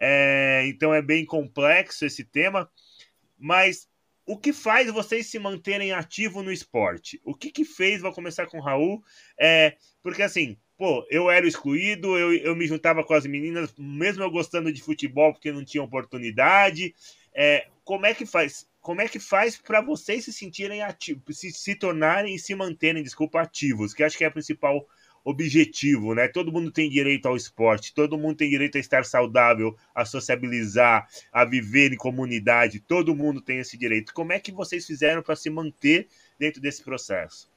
É, 0.04 0.64
então 0.66 0.92
é 0.92 1.00
bem 1.00 1.24
complexo 1.24 2.04
esse 2.04 2.24
tema. 2.24 2.68
Mas 3.38 3.88
o 4.26 4.36
que 4.36 4.52
faz 4.52 4.90
vocês 4.90 5.28
se 5.28 5.38
manterem 5.38 5.92
ativos 5.92 6.44
no 6.44 6.50
esporte? 6.50 7.20
O 7.24 7.34
que, 7.34 7.52
que 7.52 7.64
fez, 7.64 8.00
vou 8.00 8.12
começar 8.12 8.46
com 8.46 8.58
o 8.58 8.62
Raul, 8.62 9.00
é, 9.38 9.76
porque 10.02 10.22
assim, 10.22 10.56
pô, 10.76 11.06
eu 11.08 11.30
era 11.30 11.46
excluído, 11.46 12.18
eu, 12.18 12.34
eu 12.34 12.56
me 12.56 12.66
juntava 12.66 13.04
com 13.04 13.14
as 13.14 13.24
meninas, 13.26 13.72
mesmo 13.78 14.24
eu 14.24 14.30
gostando 14.30 14.72
de 14.72 14.82
futebol, 14.82 15.32
porque 15.32 15.52
não 15.52 15.64
tinha 15.64 15.84
oportunidade. 15.84 16.92
É, 17.32 17.68
como 17.84 18.04
é 18.04 18.12
que 18.12 18.26
faz? 18.26 18.68
Como 18.80 19.00
é 19.00 19.06
que 19.06 19.20
faz 19.20 19.56
para 19.56 19.80
vocês 19.80 20.24
se 20.24 20.32
sentirem 20.32 20.82
ativos, 20.82 21.38
se, 21.38 21.52
se 21.52 21.76
tornarem 21.76 22.34
e 22.34 22.40
se 22.40 22.56
manterem, 22.56 23.04
desculpa, 23.04 23.40
ativos, 23.40 23.94
que 23.94 24.02
acho 24.02 24.18
que 24.18 24.24
é 24.24 24.28
o 24.28 24.32
principal 24.32 24.84
objetivo, 25.24 26.14
né? 26.14 26.28
Todo 26.28 26.52
mundo 26.52 26.70
tem 26.70 26.90
direito 26.90 27.26
ao 27.26 27.37
esporte, 27.37 27.94
todo 27.94 28.18
mundo 28.18 28.37
tem 28.37 28.50
direito 28.50 28.76
a 28.76 28.80
estar 28.80 29.04
saudável, 29.04 29.76
a 29.94 30.04
sociabilizar, 30.04 31.06
a 31.32 31.44
viver 31.44 31.92
em 31.92 31.96
comunidade, 31.96 32.80
todo 32.80 33.14
mundo 33.14 33.40
tem 33.40 33.58
esse 33.58 33.76
direito. 33.76 34.12
Como 34.12 34.32
é 34.32 34.40
que 34.40 34.52
vocês 34.52 34.87
fizeram 34.87 35.22
para 35.22 35.37
se 35.37 35.48
manter 35.50 36.08
dentro 36.38 36.61
desse 36.61 36.82
processo? 36.82 37.50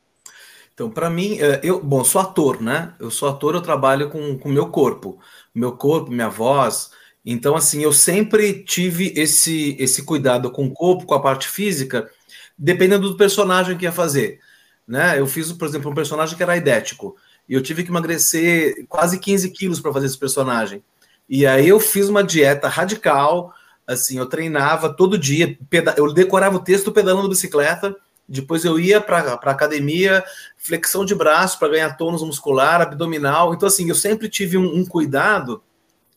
Então, 0.73 0.91
para 0.91 1.10
mim, 1.10 1.39
é, 1.39 1.62
eu, 1.63 1.82
bom, 1.82 2.04
sou 2.04 2.19
ator, 2.19 2.62
né? 2.62 2.93
Eu 2.99 3.10
sou 3.10 3.30
ator, 3.30 3.56
eu 3.56 3.62
trabalho 3.62 4.10
com 4.10 4.34
o 4.34 4.49
meu 4.49 4.69
corpo, 4.69 5.19
meu 5.54 5.71
corpo, 5.71 6.12
minha 6.12 6.28
voz. 6.28 6.91
Então, 7.25 7.56
assim, 7.56 7.82
eu 7.82 7.93
sempre 7.93 8.62
tive 8.63 9.13
esse 9.15 9.75
esse 9.80 10.04
cuidado 10.04 10.51
com 10.51 10.65
o 10.65 10.73
corpo, 10.73 11.06
com 11.06 11.13
a 11.13 11.21
parte 11.21 11.47
física, 11.47 12.10
dependendo 12.58 13.10
do 13.10 13.17
personagem 13.17 13.78
que 13.78 13.86
ia 13.86 13.91
fazer, 13.91 14.39
né? 14.88 15.19
Eu 15.19 15.25
fiz, 15.28 15.51
por 15.54 15.67
exemplo, 15.67 15.89
um 15.89 15.95
personagem 15.95 16.36
que 16.36 16.43
era 16.43 16.58
idético. 16.58 17.15
E 17.47 17.53
eu 17.53 17.62
tive 17.62 17.84
que 17.84 17.89
emagrecer 17.89 18.86
quase 18.88 19.19
15 19.19 19.49
quilos 19.51 19.79
para 19.79 19.93
fazer 19.93 20.08
esse 20.08 20.17
personagem. 20.17 20.84
E 21.29 21.45
aí 21.45 21.67
eu 21.67 21.79
fiz 21.79 22.10
uma 22.10 22.23
dieta 22.23 22.67
radical, 22.67 23.53
assim, 23.86 24.17
eu 24.17 24.25
treinava 24.25 24.93
todo 24.93 25.17
dia, 25.17 25.58
eu 25.97 26.13
decorava 26.13 26.55
o 26.55 26.63
texto 26.63 26.91
pedalando 26.91 27.29
bicicleta, 27.29 27.95
depois 28.27 28.65
eu 28.65 28.79
ia 28.79 28.99
para 28.99 29.34
academia, 29.34 30.23
flexão 30.58 31.05
de 31.05 31.13
braço 31.13 31.60
para 31.60 31.69
ganhar 31.69 31.95
tônus 31.95 32.23
muscular, 32.23 32.81
abdominal. 32.81 33.53
Então, 33.53 33.67
assim, 33.67 33.88
eu 33.88 33.95
sempre 33.95 34.27
tive 34.27 34.58
um, 34.58 34.77
um 34.77 34.86
cuidado 34.86 35.62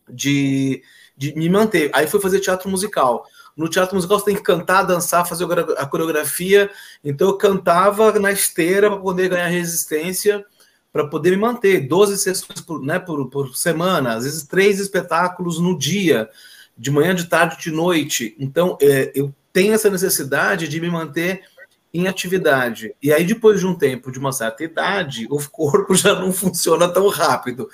de, 0.09 0.83
de 1.17 1.35
me 1.35 1.51
manter. 1.51 1.91
Aí 1.93 2.07
fui 2.07 2.21
fazer 2.21 2.41
teatro 2.41 2.71
musical. 2.71 3.27
No 3.55 3.69
teatro 3.69 3.95
musical 3.95 4.19
você 4.19 4.27
tem 4.27 4.37
que 4.37 4.43
cantar, 4.43 4.85
dançar, 4.85 5.27
fazer 5.27 5.45
a 5.77 5.85
coreografia. 5.85 6.71
Então 7.05 7.29
eu 7.29 7.37
cantava 7.37 8.19
na 8.19 8.33
esteira 8.33 8.89
para 8.89 9.01
poder 9.01 9.29
ganhar 9.29 9.49
resistência 9.49 10.45
para 10.99 11.07
poder 11.07 11.31
me 11.31 11.37
manter 11.37 11.87
12 11.87 12.19
sessões 12.19 12.61
por, 12.61 12.83
né, 12.83 12.99
por, 12.99 13.31
por 13.31 13.57
semana, 13.57 14.15
às 14.15 14.25
vezes 14.25 14.43
três 14.43 14.81
espetáculos 14.81 15.61
no 15.61 15.79
dia, 15.79 16.29
de 16.77 16.91
manhã, 16.91 17.15
de 17.15 17.27
tarde, 17.27 17.57
de 17.61 17.71
noite. 17.71 18.35
Então, 18.37 18.77
é, 18.83 19.13
eu 19.15 19.33
tenho 19.53 19.75
essa 19.75 19.89
necessidade 19.89 20.67
de 20.67 20.81
me 20.81 20.91
manter 20.91 21.43
em 21.95 22.09
atividade. 22.09 22.95
E 23.01 23.13
aí, 23.13 23.25
depois 23.25 23.61
de 23.61 23.67
um 23.67 23.77
tempo, 23.77 24.11
de 24.11 24.19
uma 24.19 24.33
certa 24.33 24.65
idade, 24.65 25.29
o 25.31 25.39
corpo 25.49 25.95
já 25.97 26.19
não 26.19 26.33
funciona 26.33 26.89
tão 26.89 27.07
rápido. 27.09 27.69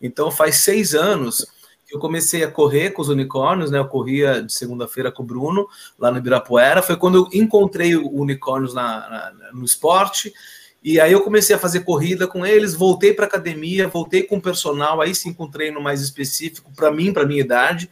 Então, 0.00 0.30
faz 0.30 0.56
seis 0.56 0.94
anos 0.94 1.46
que 1.86 1.94
eu 1.94 2.00
comecei 2.00 2.44
a 2.44 2.50
correr 2.50 2.92
com 2.92 3.02
os 3.02 3.10
unicórnios, 3.10 3.70
né? 3.70 3.78
Eu 3.78 3.88
corria 3.88 4.42
de 4.42 4.54
segunda-feira 4.54 5.12
com 5.12 5.22
o 5.22 5.26
Bruno, 5.26 5.68
lá 5.98 6.10
no 6.10 6.16
Ibirapuera. 6.16 6.80
Foi 6.80 6.96
quando 6.96 7.18
eu 7.18 7.28
encontrei 7.38 7.94
o 7.94 8.08
unicórnios 8.08 8.72
na, 8.72 8.82
na, 8.82 9.52
no 9.52 9.66
esporte 9.66 10.32
e 10.82 10.98
aí 10.98 11.12
eu 11.12 11.22
comecei 11.22 11.54
a 11.54 11.58
fazer 11.58 11.80
corrida 11.80 12.26
com 12.26 12.44
eles, 12.44 12.74
voltei 12.74 13.12
para 13.12 13.26
academia, 13.26 13.86
voltei 13.86 14.22
com 14.22 14.40
personal, 14.40 15.00
aí 15.00 15.14
sim 15.14 15.32
com 15.32 15.44
um 15.44 15.50
treino 15.50 15.80
mais 15.80 16.00
específico 16.00 16.72
para 16.74 16.90
mim, 16.90 17.12
para 17.12 17.26
minha 17.26 17.40
idade. 17.40 17.90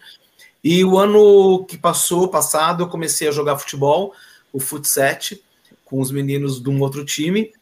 E 0.64 0.83
o 0.85 0.98
ano 0.98 1.64
que 1.66 1.77
passou, 1.77 2.29
passado, 2.29 2.83
eu 2.83 2.88
comecei 2.88 3.29
a 3.29 3.33
jogar 3.33 3.59
futebol, 3.59 4.14
o 4.53 4.59
futset, 4.59 5.42
com 5.85 6.01
os 6.01 6.11
meninos 6.11 6.62
de 6.62 6.70
um 6.70 6.81
outro 6.81 7.05
time. 7.05 7.53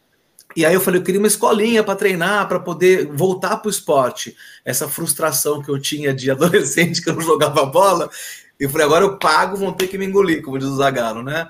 E 0.54 0.64
aí 0.64 0.72
eu 0.72 0.80
falei, 0.80 1.00
eu 1.00 1.04
queria 1.04 1.20
uma 1.20 1.26
escolinha 1.26 1.82
para 1.82 1.96
treinar, 1.96 2.48
para 2.48 2.60
poder 2.60 3.06
voltar 3.12 3.56
para 3.58 3.66
o 3.66 3.70
esporte. 3.70 4.36
Essa 4.64 4.88
frustração 4.88 5.60
que 5.60 5.68
eu 5.68 5.78
tinha 5.78 6.14
de 6.14 6.30
adolescente 6.32 7.02
que 7.02 7.10
eu 7.10 7.14
não 7.14 7.20
jogava 7.20 7.66
bola, 7.66 8.08
eu 8.58 8.70
falei, 8.70 8.86
agora 8.86 9.04
eu 9.04 9.18
pago, 9.18 9.56
vão 9.56 9.72
ter 9.72 9.86
que 9.86 9.98
me 9.98 10.06
engolir, 10.06 10.42
como 10.42 10.58
diz 10.58 10.68
o 10.68 10.76
Zagalo, 10.76 11.22
né? 11.22 11.48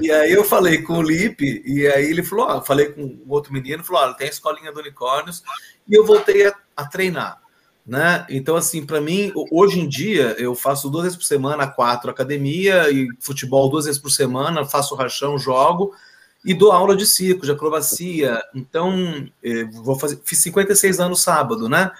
E 0.00 0.10
aí 0.10 0.32
eu 0.32 0.44
falei 0.44 0.82
com 0.82 0.98
o 0.98 1.02
Lipe, 1.02 1.62
e 1.66 1.86
aí 1.86 2.08
ele 2.08 2.22
falou, 2.22 2.46
ó, 2.46 2.62
falei 2.62 2.86
com 2.86 3.02
o 3.02 3.32
outro 3.32 3.52
menino, 3.52 3.82
falou, 3.82 4.02
ó, 4.02 4.12
tem 4.12 4.28
a 4.28 4.30
escolinha 4.30 4.70
do 4.70 4.78
Unicórnios, 4.78 5.42
e 5.88 5.94
eu 5.94 6.06
voltei 6.06 6.46
a, 6.46 6.54
a 6.76 6.86
treinar, 6.86 7.40
né? 7.84 8.24
Então, 8.28 8.54
assim, 8.54 8.86
para 8.86 9.00
mim, 9.00 9.32
hoje 9.50 9.80
em 9.80 9.88
dia, 9.88 10.36
eu 10.38 10.54
faço 10.54 10.88
duas 10.88 11.04
vezes 11.04 11.18
por 11.18 11.24
semana, 11.24 11.66
quatro 11.66 12.08
academia, 12.08 12.88
e 12.88 13.08
futebol 13.18 13.68
duas 13.68 13.86
vezes 13.86 14.00
por 14.00 14.10
semana, 14.10 14.64
faço 14.64 14.94
rachão, 14.94 15.36
jogo, 15.36 15.92
e 16.44 16.54
dou 16.54 16.70
aula 16.70 16.94
de 16.94 17.06
circo, 17.06 17.46
de 17.46 17.50
acrobacia, 17.50 18.40
então, 18.54 19.26
eh, 19.42 19.64
vou 19.64 19.98
fazer, 19.98 20.20
fiz 20.24 20.38
56 20.38 21.00
anos 21.00 21.22
sábado, 21.22 21.68
né? 21.68 21.90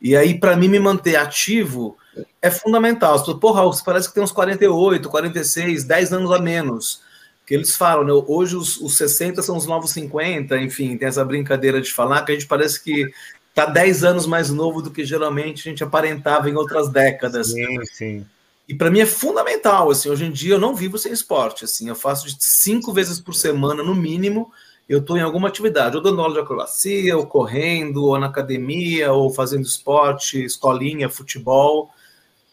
E 0.00 0.16
aí, 0.16 0.38
para 0.38 0.56
mim, 0.56 0.68
me 0.68 0.78
manter 0.78 1.16
ativo 1.16 1.96
é 2.40 2.50
fundamental. 2.50 3.22
Porra, 3.38 3.62
você 3.64 3.82
parece 3.84 4.08
que 4.08 4.14
tem 4.14 4.22
uns 4.22 4.32
48, 4.32 5.08
46, 5.08 5.84
10 5.84 6.12
anos 6.12 6.32
a 6.32 6.38
menos. 6.38 7.02
Que 7.46 7.54
eles 7.54 7.76
falam, 7.76 8.04
né? 8.04 8.24
Hoje 8.26 8.56
os, 8.56 8.76
os 8.76 8.96
60 8.96 9.40
são 9.42 9.56
os 9.56 9.66
novos 9.66 9.90
50, 9.92 10.58
enfim, 10.58 10.96
tem 10.98 11.08
essa 11.08 11.24
brincadeira 11.24 11.80
de 11.80 11.92
falar 11.92 12.22
que 12.22 12.32
a 12.32 12.34
gente 12.34 12.46
parece 12.46 12.82
que 12.82 13.10
tá 13.54 13.64
10 13.64 14.04
anos 14.04 14.26
mais 14.26 14.50
novo 14.50 14.82
do 14.82 14.90
que 14.90 15.04
geralmente 15.04 15.66
a 15.66 15.70
gente 15.70 15.82
aparentava 15.82 16.50
em 16.50 16.54
outras 16.54 16.90
décadas. 16.90 17.52
Sim, 17.52 17.84
sim. 17.86 18.26
E 18.68 18.74
para 18.74 18.90
mim 18.90 19.00
é 19.00 19.06
fundamental, 19.06 19.90
assim, 19.90 20.10
hoje 20.10 20.26
em 20.26 20.30
dia 20.30 20.54
eu 20.54 20.60
não 20.60 20.76
vivo 20.76 20.98
sem 20.98 21.10
esporte, 21.10 21.64
assim, 21.64 21.88
eu 21.88 21.94
faço 21.94 22.26
de 22.26 22.36
cinco 22.38 22.92
vezes 22.92 23.18
por 23.18 23.34
semana, 23.34 23.82
no 23.82 23.94
mínimo, 23.94 24.52
eu 24.86 24.98
estou 24.98 25.16
em 25.16 25.22
alguma 25.22 25.48
atividade, 25.48 25.96
ou 25.96 26.02
dando 26.02 26.20
aula 26.20 26.34
de 26.34 26.40
acrobacia, 26.40 27.16
ou 27.16 27.26
correndo, 27.26 28.04
ou 28.04 28.18
na 28.18 28.26
academia, 28.26 29.12
ou 29.12 29.30
fazendo 29.30 29.62
esporte, 29.62 30.42
escolinha, 30.42 31.10
futebol. 31.10 31.90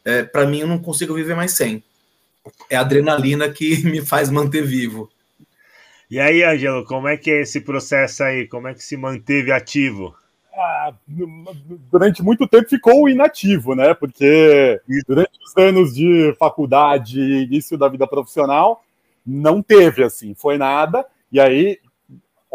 É, 0.05 0.23
Para 0.23 0.45
mim, 0.45 0.59
eu 0.59 0.67
não 0.67 0.77
consigo 0.79 1.13
viver 1.13 1.35
mais 1.35 1.51
sem. 1.53 1.83
É 2.69 2.75
a 2.75 2.81
adrenalina 2.81 3.49
que 3.49 3.83
me 3.89 4.05
faz 4.05 4.29
manter 4.29 4.63
vivo. 4.63 5.09
E 6.09 6.19
aí, 6.19 6.43
Ângelo, 6.43 6.85
como 6.85 7.07
é 7.07 7.17
que 7.17 7.31
é 7.31 7.41
esse 7.41 7.59
processo 7.59 8.23
aí? 8.23 8.47
Como 8.47 8.67
é 8.67 8.73
que 8.73 8.83
se 8.83 8.95
manteve 8.95 9.51
ativo? 9.51 10.15
Ah, 10.57 10.93
durante 11.91 12.23
muito 12.23 12.47
tempo 12.47 12.69
ficou 12.69 13.09
inativo, 13.09 13.75
né? 13.75 13.93
Porque 13.93 14.79
durante 15.05 15.31
os 15.43 15.57
anos 15.57 15.93
de 15.93 16.33
faculdade 16.39 17.19
e 17.19 17.43
início 17.43 17.77
da 17.77 17.89
vida 17.89 18.07
profissional, 18.07 18.81
não 19.25 19.61
teve 19.61 20.03
assim, 20.03 20.33
foi 20.33 20.57
nada. 20.57 21.05
E 21.29 21.41
aí 21.41 21.79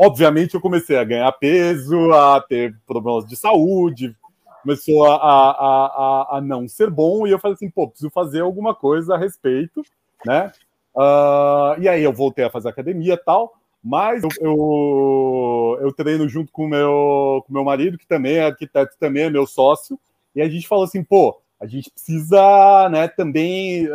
obviamente 0.00 0.54
eu 0.54 0.62
comecei 0.62 0.96
a 0.96 1.04
ganhar 1.04 1.30
peso, 1.32 2.10
a 2.12 2.40
ter 2.40 2.74
problemas 2.86 3.26
de 3.26 3.36
saúde, 3.36 4.16
começou 4.62 5.04
a, 5.06 5.16
a, 5.16 5.56
a, 5.56 6.36
a 6.36 6.40
não 6.40 6.68
ser 6.68 6.90
bom, 6.90 7.26
e 7.26 7.30
eu 7.30 7.38
falei 7.38 7.54
assim, 7.54 7.70
pô, 7.70 7.88
preciso 7.88 8.10
fazer 8.10 8.40
alguma 8.40 8.74
coisa 8.74 9.14
a 9.14 9.18
respeito, 9.18 9.82
né? 10.24 10.52
Uh, 10.94 11.80
e 11.80 11.88
aí 11.88 12.02
eu 12.02 12.12
voltei 12.12 12.44
a 12.44 12.50
fazer 12.50 12.68
academia 12.68 13.16
tal, 13.16 13.54
mas 13.82 14.22
eu, 14.22 14.28
eu, 14.40 15.78
eu, 15.80 15.92
treino 15.92 16.28
junto 16.28 16.52
com 16.52 16.66
meu, 16.66 17.42
com 17.46 17.52
meu 17.52 17.64
marido, 17.64 17.96
que 17.96 18.06
também 18.06 18.36
é 18.36 18.46
arquiteto, 18.46 18.96
também 18.98 19.24
é 19.24 19.30
meu 19.30 19.46
sócio, 19.46 19.98
e 20.34 20.42
a 20.42 20.48
gente 20.48 20.68
falou 20.68 20.84
assim, 20.84 21.02
pô, 21.02 21.40
a 21.60 21.66
gente 21.66 21.90
precisa, 21.90 22.88
né, 22.90 23.08
também, 23.08 23.86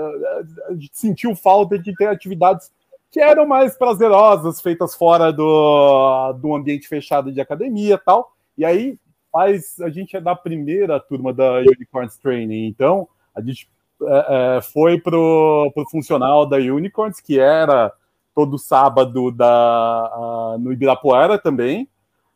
a 0.67 0.73
gente 0.73 0.91
sentiu 0.93 1.36
falta 1.36 1.78
de 1.78 1.93
ter 1.95 2.08
atividades 2.08 2.71
que 3.12 3.19
eram 3.19 3.47
mais 3.47 3.78
prazerosas, 3.78 4.60
feitas 4.60 4.93
fora 4.93 5.32
do, 5.32 6.34
do 6.34 6.54
ambiente 6.54 6.88
fechado 6.88 7.32
de 7.32 7.39
academia 7.39 7.97
tal. 7.97 8.34
E 8.58 8.65
aí 8.65 8.97
faz 9.35 9.77
a 9.81 9.89
gente 9.89 10.15
é 10.15 10.21
da 10.21 10.33
primeira 10.33 10.97
turma 10.97 11.33
da 11.33 11.55
Unicorns 11.55 12.17
Training, 12.17 12.67
então 12.67 13.05
a 13.35 13.41
gente 13.41 13.69
é, 14.03 14.57
é, 14.57 14.61
foi 14.61 14.97
pro, 14.97 15.69
pro 15.75 15.89
funcional 15.89 16.45
da 16.45 16.55
Unicorns, 16.55 17.19
que 17.19 17.37
era 17.37 17.91
todo 18.33 18.57
sábado 18.57 19.31
da, 19.31 20.55
no 20.57 20.71
Ibirapuera 20.71 21.37
também, 21.37 21.85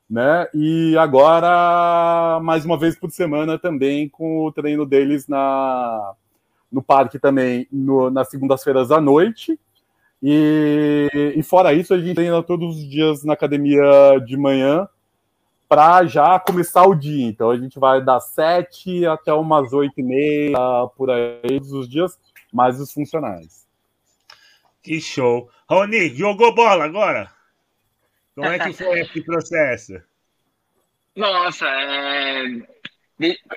né? 0.09 0.45
E 0.53 0.97
agora, 0.97 2.39
mais 2.41 2.65
uma 2.65 2.77
vez 2.77 2.99
por 2.99 3.09
semana 3.11 3.57
também, 3.57 4.09
com 4.09 4.45
o 4.45 4.51
treino 4.51 4.85
deles 4.85 5.25
na, 5.25 6.13
no 6.69 6.81
parque 6.81 7.17
também, 7.17 7.65
no, 7.71 8.09
nas 8.09 8.29
segundas-feiras 8.29 8.91
à 8.91 8.99
noite. 8.99 9.57
E, 10.21 11.33
e 11.33 11.43
fora 11.43 11.73
isso, 11.73 11.93
a 11.93 11.97
gente 11.97 12.15
treina 12.15 12.43
todos 12.43 12.75
os 12.75 12.89
dias 12.89 13.23
na 13.23 13.33
academia 13.33 14.19
de 14.25 14.35
manhã 14.35 14.85
para 15.69 16.03
já 16.07 16.39
começar 16.39 16.83
o 16.83 16.95
dia. 16.95 17.27
Então 17.27 17.51
a 17.51 17.57
gente 17.57 17.79
vai 17.79 18.03
das 18.03 18.31
sete 18.31 19.05
até 19.05 19.31
umas 19.31 19.71
oito 19.71 19.93
e 19.99 20.03
meia, 20.03 20.57
por 20.97 21.11
aí, 21.11 21.39
todos 21.43 21.71
os 21.71 21.87
dias, 21.87 22.19
mais 22.51 22.81
os 22.81 22.91
funcionais. 22.91 23.67
Que 24.81 24.99
show. 24.99 25.49
Rony, 25.69 26.09
jogou 26.09 26.55
bola 26.55 26.85
agora? 26.85 27.31
Como 28.33 28.47
é 28.47 28.57
que 28.57 28.73
foi 28.73 29.01
esse 29.01 29.21
processo? 29.23 30.01
Nossa, 31.15 31.67
é... 31.67 32.45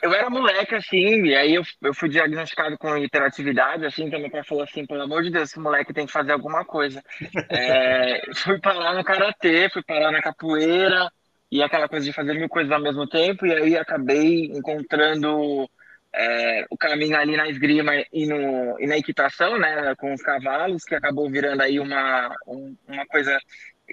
eu 0.02 0.12
era 0.12 0.28
moleque, 0.28 0.74
assim, 0.74 1.26
e 1.26 1.34
aí 1.34 1.54
eu, 1.54 1.62
eu 1.80 1.94
fui 1.94 2.08
diagnosticado 2.08 2.76
com 2.76 2.96
hiperatividade, 2.98 3.86
assim, 3.86 4.04
então 4.04 4.18
meu 4.18 4.30
pai 4.30 4.42
falou 4.42 4.64
assim, 4.64 4.84
pelo 4.84 5.02
amor 5.02 5.22
de 5.22 5.30
Deus, 5.30 5.50
esse 5.50 5.60
moleque 5.60 5.94
tem 5.94 6.04
que 6.04 6.12
fazer 6.12 6.32
alguma 6.32 6.64
coisa. 6.64 7.02
É... 7.48 8.20
fui 8.34 8.58
parar 8.60 8.94
no 8.94 9.04
Karatê, 9.04 9.70
fui 9.70 9.82
parar 9.82 10.10
na 10.10 10.20
capoeira, 10.20 11.08
e 11.52 11.62
aquela 11.62 11.86
coisa 11.86 12.06
de 12.06 12.14
fazer 12.14 12.32
mil 12.32 12.48
coisas 12.48 12.72
ao 12.72 12.80
mesmo 12.80 13.06
tempo, 13.06 13.44
e 13.44 13.52
aí 13.52 13.76
acabei 13.76 14.46
encontrando 14.46 15.68
é, 16.10 16.64
o 16.70 16.78
caminho 16.78 17.14
ali 17.14 17.36
na 17.36 17.46
esgrima 17.46 17.92
e, 18.10 18.26
no, 18.26 18.80
e 18.80 18.86
na 18.86 18.96
equitação, 18.96 19.58
né, 19.58 19.94
com 19.96 20.14
os 20.14 20.22
cavalos, 20.22 20.82
que 20.82 20.94
acabou 20.94 21.28
virando 21.30 21.60
aí 21.60 21.78
uma, 21.78 22.34
um, 22.46 22.74
uma 22.88 23.06
coisa 23.06 23.38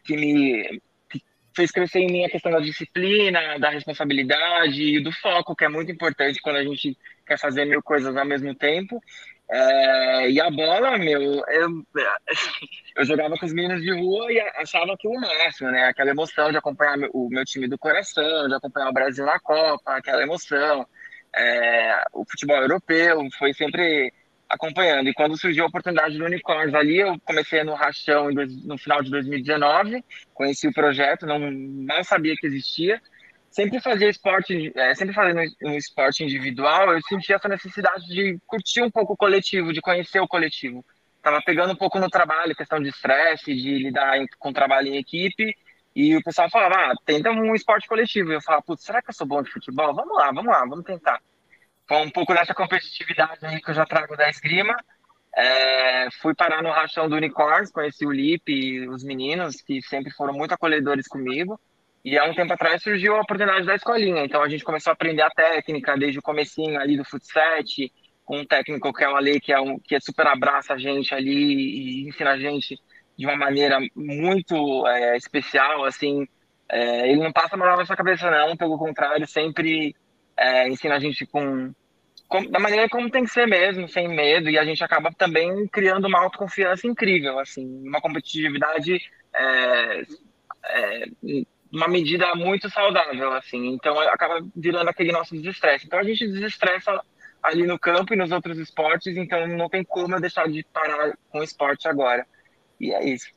que 0.06 0.16
me 0.16 0.82
que 1.10 1.22
fez 1.54 1.70
crescer 1.70 2.00
em 2.00 2.08
mim 2.08 2.24
a 2.24 2.30
questão 2.30 2.50
da 2.50 2.62
disciplina, 2.62 3.60
da 3.60 3.70
responsabilidade 3.72 4.82
e 4.82 5.04
do 5.04 5.12
foco, 5.12 5.54
que 5.54 5.66
é 5.66 5.70
muito 5.70 5.92
importante 5.92 6.40
quando 6.42 6.56
a 6.56 6.64
gente 6.64 6.98
quer 7.28 7.38
fazer 7.38 7.66
mil 7.66 7.84
coisas 7.84 8.16
ao 8.16 8.26
mesmo 8.26 8.56
tempo. 8.56 9.02
É, 9.52 10.30
e 10.30 10.40
a 10.40 10.50
bola, 10.52 10.98
meu, 10.98 11.22
eu, 11.22 11.70
eu 12.98 13.06
jogava 13.06 13.36
com 13.36 13.46
os 13.46 13.54
meninos 13.54 13.82
de 13.82 13.92
rua 13.92 14.32
e 14.32 14.40
achava 14.40 14.96
que 14.98 15.08
o 15.08 15.20
máximo, 15.20 15.72
né? 15.72 15.86
Aquela 15.86 16.12
emoção 16.12 16.52
de 16.52 16.58
acompanhar 16.58 16.98
o 17.14 17.30
meu 17.30 17.44
time 17.46 17.68
do 17.68 17.78
coração, 17.78 18.48
de 18.48 18.54
acompanhar 18.54 18.90
o 18.90 18.94
Brasil 18.94 19.26
na 19.26 19.40
Copa, 19.40 19.96
aquela 19.96 20.22
emoção 20.22 20.86
é, 21.36 22.04
o 22.14 22.26
futebol 22.30 22.58
europeu, 22.58 23.28
foi 23.38 23.54
sempre 23.54 24.14
acompanhando. 24.50 25.10
E 25.10 25.14
quando 25.14 25.40
surgiu 25.40 25.64
a 25.64 25.68
oportunidade 25.68 26.18
do 26.18 26.26
Unicórnios 26.26 26.74
ali, 26.74 27.00
eu 27.00 27.20
comecei 27.24 27.64
no 27.64 27.76
Rachão 27.76 28.30
no 28.32 28.78
final 28.78 29.02
de 29.04 29.12
2019, 29.12 30.04
conheci 30.34 30.68
o 30.68 30.74
projeto, 30.74 31.26
não, 31.26 31.40
não 31.52 32.04
sabia 32.04 32.36
que 32.36 32.48
existia. 32.48 33.02
Sempre 33.50 33.82
fazia 33.82 34.10
esporte, 34.10 34.72
é, 34.76 34.94
sempre 34.94 35.14
fazendo 35.14 35.42
um 35.64 35.76
esporte 35.76 36.24
individual, 36.24 36.94
eu 36.94 37.02
sentia 37.02 37.36
essa 37.36 37.48
necessidade 37.48 38.06
de 38.08 38.38
curtir 38.46 38.84
um 38.84 38.92
pouco 38.92 39.14
o 39.14 39.18
coletivo, 39.18 39.74
de 39.74 39.82
conhecer 39.82 40.20
o 40.20 40.28
coletivo. 40.28 40.86
Tava 41.22 41.42
pegando 41.42 41.74
um 41.74 41.76
pouco 41.76 42.00
no 42.00 42.10
trabalho, 42.10 42.56
questão 42.56 42.80
de 42.80 42.90
estresse, 42.90 43.54
de 43.54 43.80
lidar 43.80 44.18
com 44.38 44.54
trabalho 44.54 44.90
em 44.90 44.98
equipe, 44.98 45.56
e 45.96 46.16
o 46.16 46.24
pessoal 46.24 46.50
falava, 46.50 46.76
ah, 46.76 46.94
tenta 47.06 47.32
um 47.32 47.56
esporte 47.56 47.88
coletivo. 47.88 48.32
E 48.32 48.36
eu 48.36 48.42
falava, 48.42 48.64
putz, 48.64 48.84
será 48.84 49.02
que 49.02 49.10
eu 49.10 49.14
sou 49.14 49.28
bom 49.28 49.42
de 49.42 49.52
futebol? 49.52 49.94
Vamos 49.94 50.16
lá, 50.16 50.32
vamos 50.32 50.52
lá, 50.52 50.60
vamos 50.60 50.86
tentar. 50.86 51.20
Com 51.88 52.04
um 52.04 52.10
pouco 52.10 52.34
dessa 52.34 52.54
competitividade 52.54 53.44
aí 53.46 53.60
que 53.60 53.72
eu 53.72 53.76
já 53.76 53.86
trago 53.86 54.16
da 54.16 54.30
esgrima, 54.30 54.78
é, 55.36 56.08
fui 56.22 56.36
parar 56.36 56.62
no 56.62 56.70
rachão 56.70 57.10
do 57.10 57.16
Unicorns, 57.16 57.72
conheci 57.72 58.06
o 58.06 58.12
Lipe 58.12 58.52
e 58.52 58.88
os 58.88 59.04
meninos, 59.04 59.62
que 59.62 59.82
sempre 59.82 60.12
foram 60.12 60.34
muito 60.34 60.54
acolhedores 60.54 61.08
comigo. 61.08 61.60
E 62.04 62.18
há 62.18 62.26
um 62.26 62.34
tempo 62.34 62.54
atrás 62.54 62.82
surgiu 62.82 63.16
a 63.16 63.22
oportunidade 63.22 63.66
da 63.66 63.76
escolinha. 63.76 64.24
Então 64.24 64.42
a 64.42 64.50
gente 64.50 64.64
começou 64.64 64.92
a 64.92 64.94
aprender 64.94 65.22
a 65.22 65.30
técnica 65.30 65.98
desde 65.98 66.20
o 66.20 66.24
comecinho 66.24 66.80
ali 66.80 66.98
do 66.98 67.04
futset, 67.04 67.92
com 68.24 68.40
um 68.40 68.46
técnico 68.46 68.94
que 68.94 69.04
é 69.04 69.10
o 69.10 69.16
Ale, 69.16 69.40
que 69.40 69.52
é, 69.52 69.60
um, 69.60 69.80
que 69.80 69.96
é 69.96 70.00
super 70.00 70.28
abraça 70.28 70.74
a 70.74 70.78
gente 70.78 71.14
ali 71.14 72.04
e 72.04 72.08
ensina 72.08 72.32
a 72.32 72.38
gente 72.38 72.80
de 73.18 73.26
uma 73.26 73.36
maneira 73.36 73.80
muito 73.96 74.88
é, 74.88 75.18
especial, 75.18 75.84
assim, 75.84 76.26
é, 76.70 77.12
ele 77.12 77.22
não 77.22 77.34
passa 77.34 77.58
mal 77.58 77.68
na 77.68 77.78
nossa 77.78 77.96
cabeça 77.96 78.32
não, 78.32 78.56
pelo 78.56 78.78
contrário, 78.78 79.28
sempre 79.28 79.94
é, 80.38 80.70
ensina 80.70 80.96
a 80.96 81.00
gente 81.00 81.26
com, 81.26 81.74
com, 82.30 82.46
da 82.46 82.60
maneira 82.60 82.88
como 82.88 83.10
tem 83.10 83.26
que 83.26 83.32
ser 83.32 83.46
mesmo, 83.46 83.90
sem 83.90 84.08
medo, 84.08 84.50
e 84.50 84.58
a 84.58 84.64
gente 84.64 84.82
acaba 84.84 85.12
também 85.12 85.68
criando 85.68 86.06
uma 86.06 86.22
autoconfiança 86.22 86.88
incrível, 86.88 87.40
assim, 87.40 87.66
uma 87.86 88.00
competitividade 88.00 89.02
é, 89.36 90.02
é, 90.66 91.06
uma 91.72 91.88
medida 91.88 92.34
muito 92.36 92.70
saudável, 92.70 93.32
assim, 93.34 93.68
então 93.68 94.00
acaba 94.00 94.46
virando 94.56 94.90
aquele 94.90 95.12
nosso 95.12 95.36
desestresse. 95.36 95.86
Então 95.86 96.00
a 96.00 96.04
gente 96.04 96.28
desestressa 96.28 97.00
ali 97.42 97.66
no 97.66 97.80
campo 97.80 98.14
e 98.14 98.18
nos 98.18 98.32
outros 98.32 98.58
esportes, 98.58 99.16
então 99.16 99.48
não 99.48 99.70
tem 99.70 99.84
como 99.84 100.16
eu 100.16 100.22
deixar 100.22 100.48
de 100.48 100.66
parar 100.74 101.18
com 101.30 101.40
o 101.40 101.44
esporte 101.44 101.88
agora. 101.88 102.26
E 102.80 102.92
é 102.94 103.06
isso. 103.06 103.28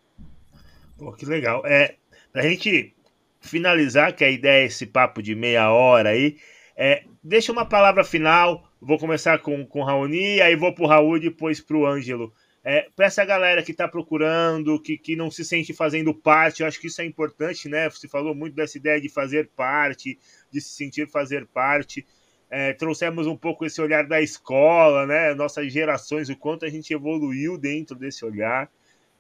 Pô, 0.99 1.13
que 1.13 1.27
legal. 1.27 1.63
É, 1.67 1.97
pra 2.33 2.43
gente 2.43 2.95
finalizar, 3.41 4.15
que 4.15 4.25
a 4.25 4.31
ideia 4.31 4.63
é 4.63 4.67
esse 4.67 4.87
papo 4.87 5.23
de 5.23 5.35
meia 5.35 5.71
hora 5.71 6.11
aí, 6.11 6.37
é, 6.77 7.05
deixa 7.23 7.53
uma 7.53 7.67
palavra 7.67 8.05
final. 8.05 8.69
Vou 8.81 8.99
começar 8.99 9.39
com, 9.39 9.65
com 9.67 9.81
o 9.81 9.85
Raoni, 9.85 10.41
aí 10.41 10.57
vou 10.57 10.75
pro 10.75 10.87
Raul 10.87 11.17
e 11.17 11.21
depois 11.21 11.61
pro 11.61 11.87
Ângelo. 11.87 12.33
É, 12.65 12.89
para 12.95 13.07
essa 13.07 13.25
galera 13.25 13.63
que 13.63 13.73
está 13.73 13.89
procurando, 13.89 14.81
que, 14.81 14.97
que 14.97 15.17
não 15.17 15.31
se 15.31 15.45
sente 15.45 15.73
fazendo 15.73 16.15
parte, 16.15 16.63
eu 16.63 16.67
acho 16.69 16.81
que 16.81 16.87
isso 16.87 17.03
é 17.03 17.05
importante, 17.05 17.69
né? 17.69 17.91
Você 17.91 18.07
falou 18.07 18.35
muito 18.35 18.55
dessa 18.55 18.79
ideia 18.79 19.01
de 19.01 19.09
fazer 19.09 19.49
parte, 19.57 20.17
de 20.51 20.61
se 20.61 20.69
sentir 20.69 21.09
fazer 21.09 21.47
parte. 21.47 22.07
É, 22.49 22.73
trouxemos 22.73 23.27
um 23.27 23.37
pouco 23.37 23.65
esse 23.65 23.81
olhar 23.81 24.07
da 24.07 24.21
escola, 24.21 25.07
né? 25.07 25.35
Nossas 25.35 25.73
gerações, 25.73 26.29
o 26.29 26.37
quanto 26.37 26.65
a 26.65 26.69
gente 26.69 26.93
evoluiu 26.93 27.59
dentro 27.59 27.97
desse 27.97 28.25
olhar 28.25 28.71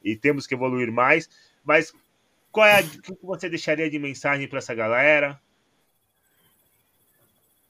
e 0.05 0.15
temos 0.15 0.47
que 0.47 0.55
evoluir 0.55 0.93
mais. 0.93 1.29
Mas 1.65 1.93
qual 2.53 2.67
é 2.67 2.79
a, 2.79 2.83
o 3.09 3.17
que 3.17 3.27
você 3.27 3.49
deixaria 3.49 3.91
de 3.91 3.99
mensagem 3.99 4.47
para 4.47 4.59
essa 4.59 4.75
galera? 4.75 5.41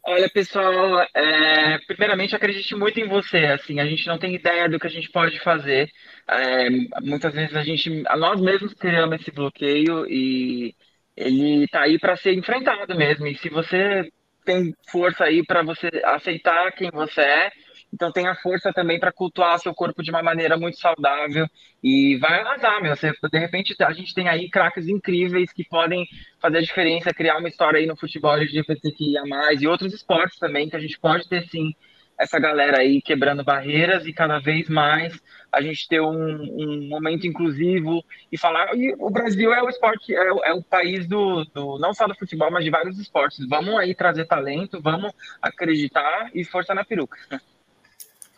Olha, 0.05 0.29
pessoal, 0.29 1.01
é, 1.15 1.79
primeiramente 1.87 2.35
acredite 2.35 2.75
muito 2.75 2.99
em 2.99 3.07
você. 3.09 3.39
Assim, 3.47 3.79
a 3.79 3.87
gente 3.87 4.07
não 4.07 4.19
tem 4.19 4.35
ideia 4.35 4.69
do 4.69 4.79
que 4.79 4.87
a 4.87 4.91
gente 4.91 5.09
pode 5.11 5.39
fazer. 5.41 5.89
É, 6.29 6.69
muitas 7.01 7.33
vezes 7.33 7.55
a 7.55 7.63
gente, 7.63 7.89
nós 8.19 8.41
mesmos 8.41 8.75
criamos 8.75 9.21
esse 9.21 9.31
bloqueio 9.31 10.05
e 10.11 10.75
ele 11.17 11.65
está 11.65 11.83
aí 11.83 11.99
para 12.01 12.17
ser 12.17 12.33
enfrentado 12.35 12.97
mesmo. 12.97 13.27
E 13.29 13.37
se 13.37 13.49
você 13.49 14.11
tem 14.45 14.75
força 14.91 15.25
aí 15.25 15.45
para 15.47 15.63
você 15.63 15.89
aceitar 16.05 16.73
quem 16.73 16.91
você 16.91 17.21
é, 17.21 17.53
então 17.93 18.11
tenha 18.11 18.35
força 18.35 18.73
também 18.73 18.99
para 18.99 19.13
cultuar 19.13 19.59
seu 19.59 19.75
corpo 19.75 20.03
de 20.03 20.11
uma 20.11 20.23
maneira 20.23 20.57
muito 20.57 20.79
saudável 20.79 21.47
e 21.83 22.17
vai 22.17 22.41
arrasar, 22.41 22.81
meu. 22.81 22.97
Você, 22.97 23.13
de 23.13 23.39
repente 23.39 23.77
a 23.81 23.93
gente 23.93 24.15
tem 24.15 24.29
aí 24.29 24.49
craques 24.49 24.89
incríveis 24.89 25.53
que 25.53 25.65
podem 25.65 26.07
fazer 26.41 26.59
a 26.59 26.63
diferença, 26.63 27.13
criar 27.13 27.37
uma 27.37 27.49
história 27.49 27.79
aí 27.79 27.87
no 27.87 27.97
futebol 27.97 28.35
LGBTQIA+, 28.35 29.23
e 29.61 29.67
outros 29.67 29.93
esportes 29.93 30.39
também, 30.39 30.71
que 30.71 30.77
a 30.77 30.81
gente 30.81 30.99
pode 30.99 31.29
ter 31.29 31.47
sim 31.49 31.75
essa 32.19 32.39
galera 32.39 32.81
aí 32.81 33.03
quebrando 33.03 33.43
barreiras 33.43 34.07
e 34.07 34.13
cada 34.13 34.39
vez 34.39 34.69
mais 34.69 35.21
a 35.51 35.61
gente 35.61 35.89
ter 35.89 36.01
um, 36.01 36.43
um 36.43 36.89
momento 36.89 37.27
inclusivo 37.27 38.03
e 38.31 38.39
falar. 38.39 38.75
E 38.77 38.95
o 38.99 39.11
Brasil 39.11 39.53
é 39.53 39.63
o 39.63 39.69
esporte, 39.69 40.15
é, 40.15 40.29
é, 40.29 40.53
o 40.53 40.63
país 40.63 41.07
do, 41.07 41.45
do 41.47 41.79
não 41.79 41.93
só 41.93 42.07
do 42.07 42.15
futebol, 42.15 42.51
mas 42.51 42.65
de 42.65 42.71
vários 42.71 42.99
esportes. 42.99 43.47
Vamos 43.49 43.77
aí 43.77 43.95
trazer 43.95 44.25
talento, 44.27 44.81
vamos 44.81 45.13
acreditar 45.43 46.31
e 46.35 46.45
força 46.45 46.75
na 46.75 46.85
peruca. 46.85 47.19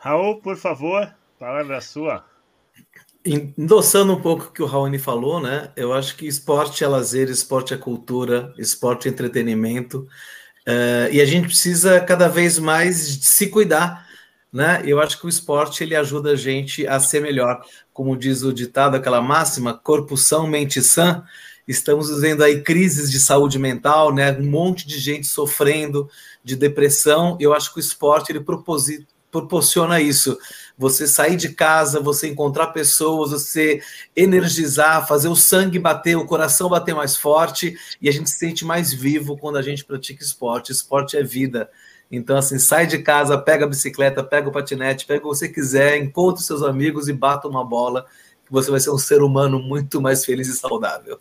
Raul, 0.04 0.36
por 0.36 0.54
favor, 0.58 1.10
palavra 1.38 1.80
sua. 1.80 2.26
Endossando 3.24 4.12
um 4.12 4.20
pouco 4.20 4.44
o 4.44 4.52
que 4.52 4.62
o 4.62 4.66
Raoni 4.66 4.98
falou, 4.98 5.40
né? 5.40 5.72
Eu 5.74 5.94
acho 5.94 6.14
que 6.14 6.26
esporte 6.26 6.84
é 6.84 6.86
lazer, 6.86 7.30
esporte 7.30 7.72
é 7.72 7.76
cultura, 7.78 8.52
esporte 8.58 9.08
é 9.08 9.10
entretenimento. 9.10 10.06
Uh, 10.68 11.08
e 11.10 11.22
a 11.22 11.24
gente 11.24 11.46
precisa 11.46 11.98
cada 12.00 12.28
vez 12.28 12.58
mais 12.58 12.98
se 12.98 13.46
cuidar, 13.46 14.06
né? 14.52 14.82
Eu 14.84 15.00
acho 15.00 15.18
que 15.18 15.24
o 15.24 15.28
esporte 15.30 15.82
ele 15.82 15.96
ajuda 15.96 16.32
a 16.32 16.36
gente 16.36 16.86
a 16.86 17.00
ser 17.00 17.22
melhor. 17.22 17.64
Como 17.90 18.14
diz 18.14 18.42
o 18.42 18.52
ditado, 18.52 18.96
aquela 18.96 19.22
máxima, 19.22 19.72
corpo 19.72 20.18
são, 20.18 20.46
mente 20.46 20.82
sã. 20.82 21.24
Estamos 21.66 22.10
vivendo 22.10 22.44
aí 22.44 22.62
crises 22.62 23.10
de 23.10 23.18
saúde 23.18 23.58
mental, 23.58 24.12
né? 24.12 24.32
Um 24.32 24.50
monte 24.50 24.86
de 24.86 24.98
gente 24.98 25.26
sofrendo 25.26 26.10
de 26.44 26.56
depressão. 26.56 27.38
Eu 27.40 27.54
acho 27.54 27.72
que 27.72 27.78
o 27.78 27.80
esporte 27.80 28.30
ele 28.30 28.40
proposita 28.40 29.13
proporciona 29.40 30.00
isso. 30.00 30.38
Você 30.78 31.08
sair 31.08 31.36
de 31.36 31.48
casa, 31.48 32.00
você 32.00 32.28
encontrar 32.28 32.68
pessoas, 32.68 33.32
você 33.32 33.82
energizar, 34.14 35.06
fazer 35.08 35.28
o 35.28 35.34
sangue 35.34 35.78
bater, 35.78 36.16
o 36.16 36.26
coração 36.26 36.68
bater 36.68 36.94
mais 36.94 37.16
forte 37.16 37.76
e 38.00 38.08
a 38.08 38.12
gente 38.12 38.30
se 38.30 38.38
sente 38.38 38.64
mais 38.64 38.92
vivo 38.92 39.36
quando 39.36 39.56
a 39.56 39.62
gente 39.62 39.84
pratica 39.84 40.22
esporte. 40.22 40.70
Esporte 40.70 41.16
é 41.16 41.22
vida. 41.22 41.68
Então, 42.10 42.36
assim, 42.36 42.58
sai 42.58 42.86
de 42.86 42.98
casa, 42.98 43.36
pega 43.36 43.64
a 43.64 43.68
bicicleta, 43.68 44.22
pega 44.22 44.48
o 44.48 44.52
patinete, 44.52 45.06
pega 45.06 45.18
o 45.18 45.22
que 45.22 45.36
você 45.36 45.48
quiser, 45.48 45.96
encontre 45.96 46.42
seus 46.42 46.62
amigos 46.62 47.08
e 47.08 47.12
bata 47.12 47.48
uma 47.48 47.64
bola, 47.64 48.06
que 48.46 48.52
você 48.52 48.70
vai 48.70 48.78
ser 48.78 48.90
um 48.90 48.98
ser 48.98 49.20
humano 49.20 49.58
muito 49.58 50.00
mais 50.00 50.24
feliz 50.24 50.46
e 50.46 50.54
saudável. 50.54 51.18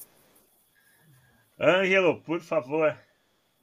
Ângelo, 1.59 2.21
por 2.21 2.39
favor. 2.41 2.95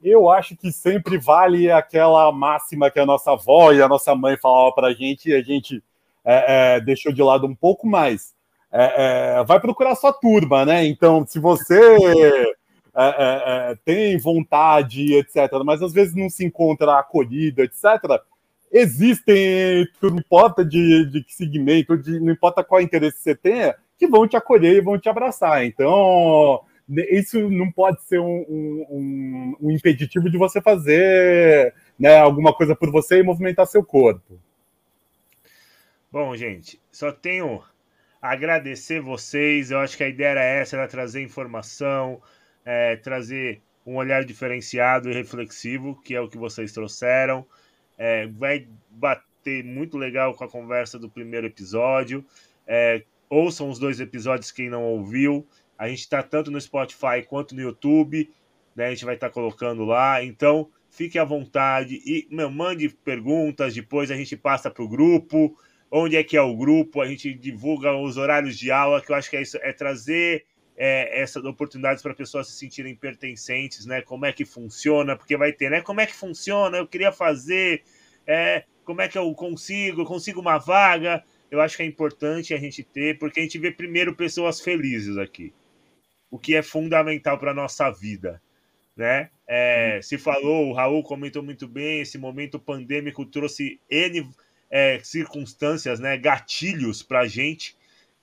Eu 0.03 0.29
acho 0.29 0.55
que 0.55 0.71
sempre 0.71 1.17
vale 1.17 1.71
aquela 1.71 2.31
máxima 2.31 2.89
que 2.89 2.99
a 2.99 3.05
nossa 3.05 3.31
avó 3.31 3.71
e 3.71 3.81
a 3.81 3.87
nossa 3.87 4.15
mãe 4.15 4.35
falavam 4.37 4.73
para 4.73 4.87
a 4.87 4.93
gente 4.93 5.29
e 5.29 5.33
a 5.33 5.41
gente 5.41 5.83
é, 6.25 6.75
é, 6.75 6.81
deixou 6.81 7.11
de 7.11 7.21
lado 7.21 7.45
um 7.45 7.55
pouco 7.55 7.87
mais. 7.87 8.33
É, 8.71 9.37
é 9.39 9.43
vai 9.43 9.59
procurar 9.59 9.95
sua 9.95 10.11
turma, 10.11 10.65
né? 10.65 10.85
Então, 10.85 11.25
se 11.27 11.39
você 11.39 11.75
é, 12.95 13.71
é, 13.71 13.77
tem 13.85 14.17
vontade, 14.17 15.13
etc., 15.13 15.51
mas 15.63 15.81
às 15.81 15.93
vezes 15.93 16.15
não 16.15 16.29
se 16.29 16.45
encontra 16.45 16.99
acolhido, 16.99 17.61
etc., 17.61 18.21
existem, 18.71 19.87
não 20.01 20.17
importa 20.17 20.63
de, 20.63 21.05
de 21.11 21.23
que 21.23 21.33
segmento, 21.33 21.97
de, 21.97 22.19
não 22.19 22.31
importa 22.31 22.63
qual 22.63 22.81
interesse 22.81 23.19
você 23.19 23.35
tenha, 23.35 23.75
que 23.97 24.07
vão 24.07 24.27
te 24.27 24.35
acolher 24.35 24.77
e 24.77 24.81
vão 24.81 24.97
te 24.97 25.09
abraçar. 25.09 25.65
Então, 25.65 26.61
isso 27.09 27.49
não 27.49 27.71
pode 27.71 28.01
ser 28.03 28.19
um, 28.19 28.45
um, 28.89 29.55
um 29.61 29.71
impeditivo 29.71 30.29
de 30.29 30.37
você 30.37 30.61
fazer 30.61 31.73
né, 31.97 32.17
alguma 32.17 32.53
coisa 32.53 32.75
por 32.75 32.91
você 32.91 33.19
e 33.19 33.23
movimentar 33.23 33.65
seu 33.65 33.83
corpo. 33.83 34.39
Bom, 36.11 36.35
gente, 36.35 36.81
só 36.91 37.11
tenho 37.11 37.63
agradecer 38.21 38.99
vocês. 38.99 39.71
Eu 39.71 39.79
acho 39.79 39.97
que 39.97 40.03
a 40.03 40.09
ideia 40.09 40.29
era 40.29 40.43
essa, 40.43 40.75
era 40.75 40.87
trazer 40.87 41.23
informação, 41.23 42.21
é, 42.65 42.97
trazer 42.97 43.61
um 43.85 43.95
olhar 43.95 44.23
diferenciado 44.23 45.09
e 45.09 45.13
reflexivo, 45.13 45.99
que 46.03 46.13
é 46.13 46.21
o 46.21 46.29
que 46.29 46.37
vocês 46.37 46.71
trouxeram. 46.71 47.45
É, 47.97 48.27
vai 48.27 48.67
bater 48.89 49.63
muito 49.63 49.97
legal 49.97 50.33
com 50.35 50.43
a 50.43 50.49
conversa 50.49 50.99
do 50.99 51.09
primeiro 51.09 51.47
episódio. 51.47 52.23
É, 52.67 53.03
ouçam 53.29 53.69
os 53.69 53.79
dois 53.79 53.99
episódios 53.99 54.51
quem 54.51 54.69
não 54.69 54.83
ouviu. 54.83 55.47
A 55.81 55.87
gente 55.87 56.01
está 56.01 56.21
tanto 56.21 56.51
no 56.51 56.61
Spotify 56.61 57.23
quanto 57.27 57.55
no 57.55 57.61
YouTube, 57.61 58.31
né? 58.75 58.85
A 58.85 58.89
gente 58.91 59.03
vai 59.03 59.15
estar 59.15 59.29
tá 59.29 59.33
colocando 59.33 59.83
lá. 59.83 60.23
Então, 60.23 60.69
fique 60.91 61.17
à 61.17 61.23
vontade 61.23 61.99
e 62.05 62.27
meu, 62.29 62.51
mande 62.51 62.87
perguntas. 62.87 63.73
Depois 63.73 64.11
a 64.11 64.15
gente 64.15 64.37
passa 64.37 64.69
para 64.69 64.83
o 64.83 64.87
grupo. 64.87 65.57
Onde 65.89 66.17
é 66.17 66.23
que 66.23 66.37
é 66.37 66.41
o 66.41 66.55
grupo? 66.55 67.01
A 67.01 67.07
gente 67.07 67.33
divulga 67.33 67.95
os 67.95 68.15
horários 68.15 68.59
de 68.59 68.69
aula, 68.69 69.01
que 69.01 69.11
eu 69.11 69.15
acho 69.15 69.27
que 69.27 69.37
é 69.37 69.41
isso, 69.41 69.57
é 69.59 69.73
trazer 69.73 70.45
é, 70.77 71.19
essas 71.19 71.43
oportunidades 71.45 72.03
para 72.03 72.13
pessoas 72.13 72.47
se 72.49 72.59
sentirem 72.59 72.95
pertencentes, 72.95 73.83
né? 73.83 74.03
Como 74.03 74.23
é 74.23 74.31
que 74.31 74.45
funciona? 74.45 75.17
Porque 75.17 75.35
vai 75.35 75.51
ter, 75.51 75.71
né? 75.71 75.81
Como 75.81 75.99
é 75.99 76.05
que 76.05 76.13
funciona? 76.13 76.77
Eu 76.77 76.87
queria 76.87 77.11
fazer. 77.11 77.81
É, 78.27 78.65
como 78.85 79.01
é 79.01 79.07
que 79.07 79.17
eu 79.17 79.33
consigo? 79.33 80.01
Eu 80.01 80.05
consigo 80.05 80.41
uma 80.41 80.59
vaga? 80.59 81.23
Eu 81.49 81.59
acho 81.59 81.75
que 81.75 81.81
é 81.81 81.87
importante 81.87 82.53
a 82.53 82.57
gente 82.57 82.83
ter, 82.83 83.17
porque 83.17 83.39
a 83.39 83.43
gente 83.43 83.57
vê 83.57 83.71
primeiro 83.71 84.15
pessoas 84.15 84.61
felizes 84.61 85.17
aqui 85.17 85.51
o 86.31 86.39
que 86.39 86.55
é 86.55 86.63
fundamental 86.63 87.37
para 87.37 87.51
a 87.51 87.53
nossa 87.53 87.91
vida. 87.91 88.41
Né? 88.95 89.29
É, 89.47 89.99
se 90.01 90.17
falou, 90.17 90.69
o 90.69 90.73
Raul 90.73 91.03
comentou 91.03 91.43
muito 91.43 91.67
bem, 91.67 92.01
esse 92.01 92.17
momento 92.17 92.57
pandêmico 92.57 93.25
trouxe 93.25 93.79
N 93.89 94.27
é, 94.71 94.99
circunstâncias, 95.03 95.99
né, 95.99 96.17
gatilhos 96.17 97.03
para 97.03 97.21
a 97.21 97.27
gente, 97.27 97.75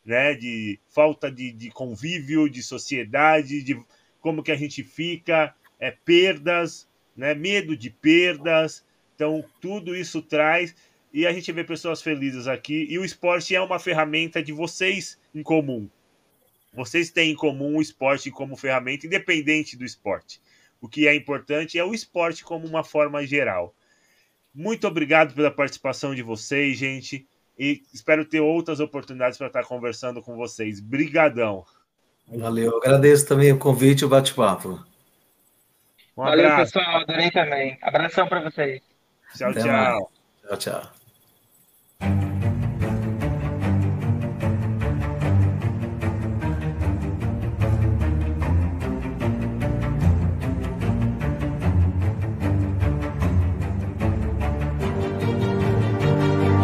né, 0.05 0.35
de 0.35 0.81
falta 0.88 1.31
de, 1.31 1.53
de, 1.53 1.71
convívio, 1.71 2.49
de 2.49 2.62
sociedade, 2.62 3.62
de 3.62 3.79
como 4.21 4.42
que 4.42 4.51
a 4.51 4.57
gente 4.57 4.83
fica, 4.83 5.55
é, 5.79 5.90
perdas, 5.90 6.88
né, 7.14 7.35
medo 7.35 7.77
de 7.77 7.90
perdas, 7.90 8.83
então 9.14 9.44
tudo 9.61 9.94
isso 9.94 10.23
traz 10.23 10.75
e 11.12 11.27
a 11.27 11.33
gente 11.33 11.53
vê 11.53 11.62
pessoas 11.64 12.01
felizes 12.01 12.47
aqui 12.47 12.87
e 12.88 12.99
o 12.99 13.05
esporte 13.05 13.55
é 13.55 13.61
uma 13.61 13.79
ferramenta 13.79 14.42
de 14.42 14.53
vocês 14.53 15.18
em 15.35 15.42
comum, 15.42 15.88
vocês 16.72 17.11
têm 17.11 17.33
em 17.33 17.37
comum 17.37 17.76
o 17.76 17.83
esporte 17.83 18.31
como 18.31 18.57
ferramenta, 18.57 19.07
independente 19.07 19.76
do 19.76 19.85
esporte. 19.85 20.40
O 20.81 20.88
que 20.88 21.09
é 21.09 21.14
importante 21.14 21.78
é 21.78 21.85
o 21.85 21.94
esporte 21.94 22.44
como 22.44 22.66
uma 22.66 22.85
forma 22.85 23.26
geral. 23.26 23.74
Muito 24.54 24.87
obrigado 24.87 25.35
pela 25.35 25.50
participação 25.50 26.14
de 26.14 26.22
vocês, 26.22 26.76
gente. 26.76 27.26
E 27.59 27.83
espero 27.92 28.24
ter 28.24 28.40
outras 28.40 28.78
oportunidades 28.78 29.37
para 29.37 29.48
estar 29.48 29.64
conversando 29.64 30.22
com 30.22 30.37
vocês. 30.37 30.81
Brigadão. 30.81 31.64
Valeu, 32.28 32.76
agradeço 32.76 33.26
também 33.26 33.52
o 33.52 33.59
convite 33.59 34.02
e 34.02 34.04
o 34.04 34.09
bate-papo. 34.09 34.85
Um 36.16 36.24
Valeu, 36.24 36.57
pessoal, 36.57 36.96
adorei 36.98 37.31
também. 37.31 37.78
Abração 37.81 38.28
para 38.28 38.40
vocês. 38.40 38.83
Tchau, 39.37 39.50
Até 39.50 39.61
tchau. 39.61 39.72
Mais. 39.72 40.59
Tchau, 40.61 40.90
tchau. 42.00 42.27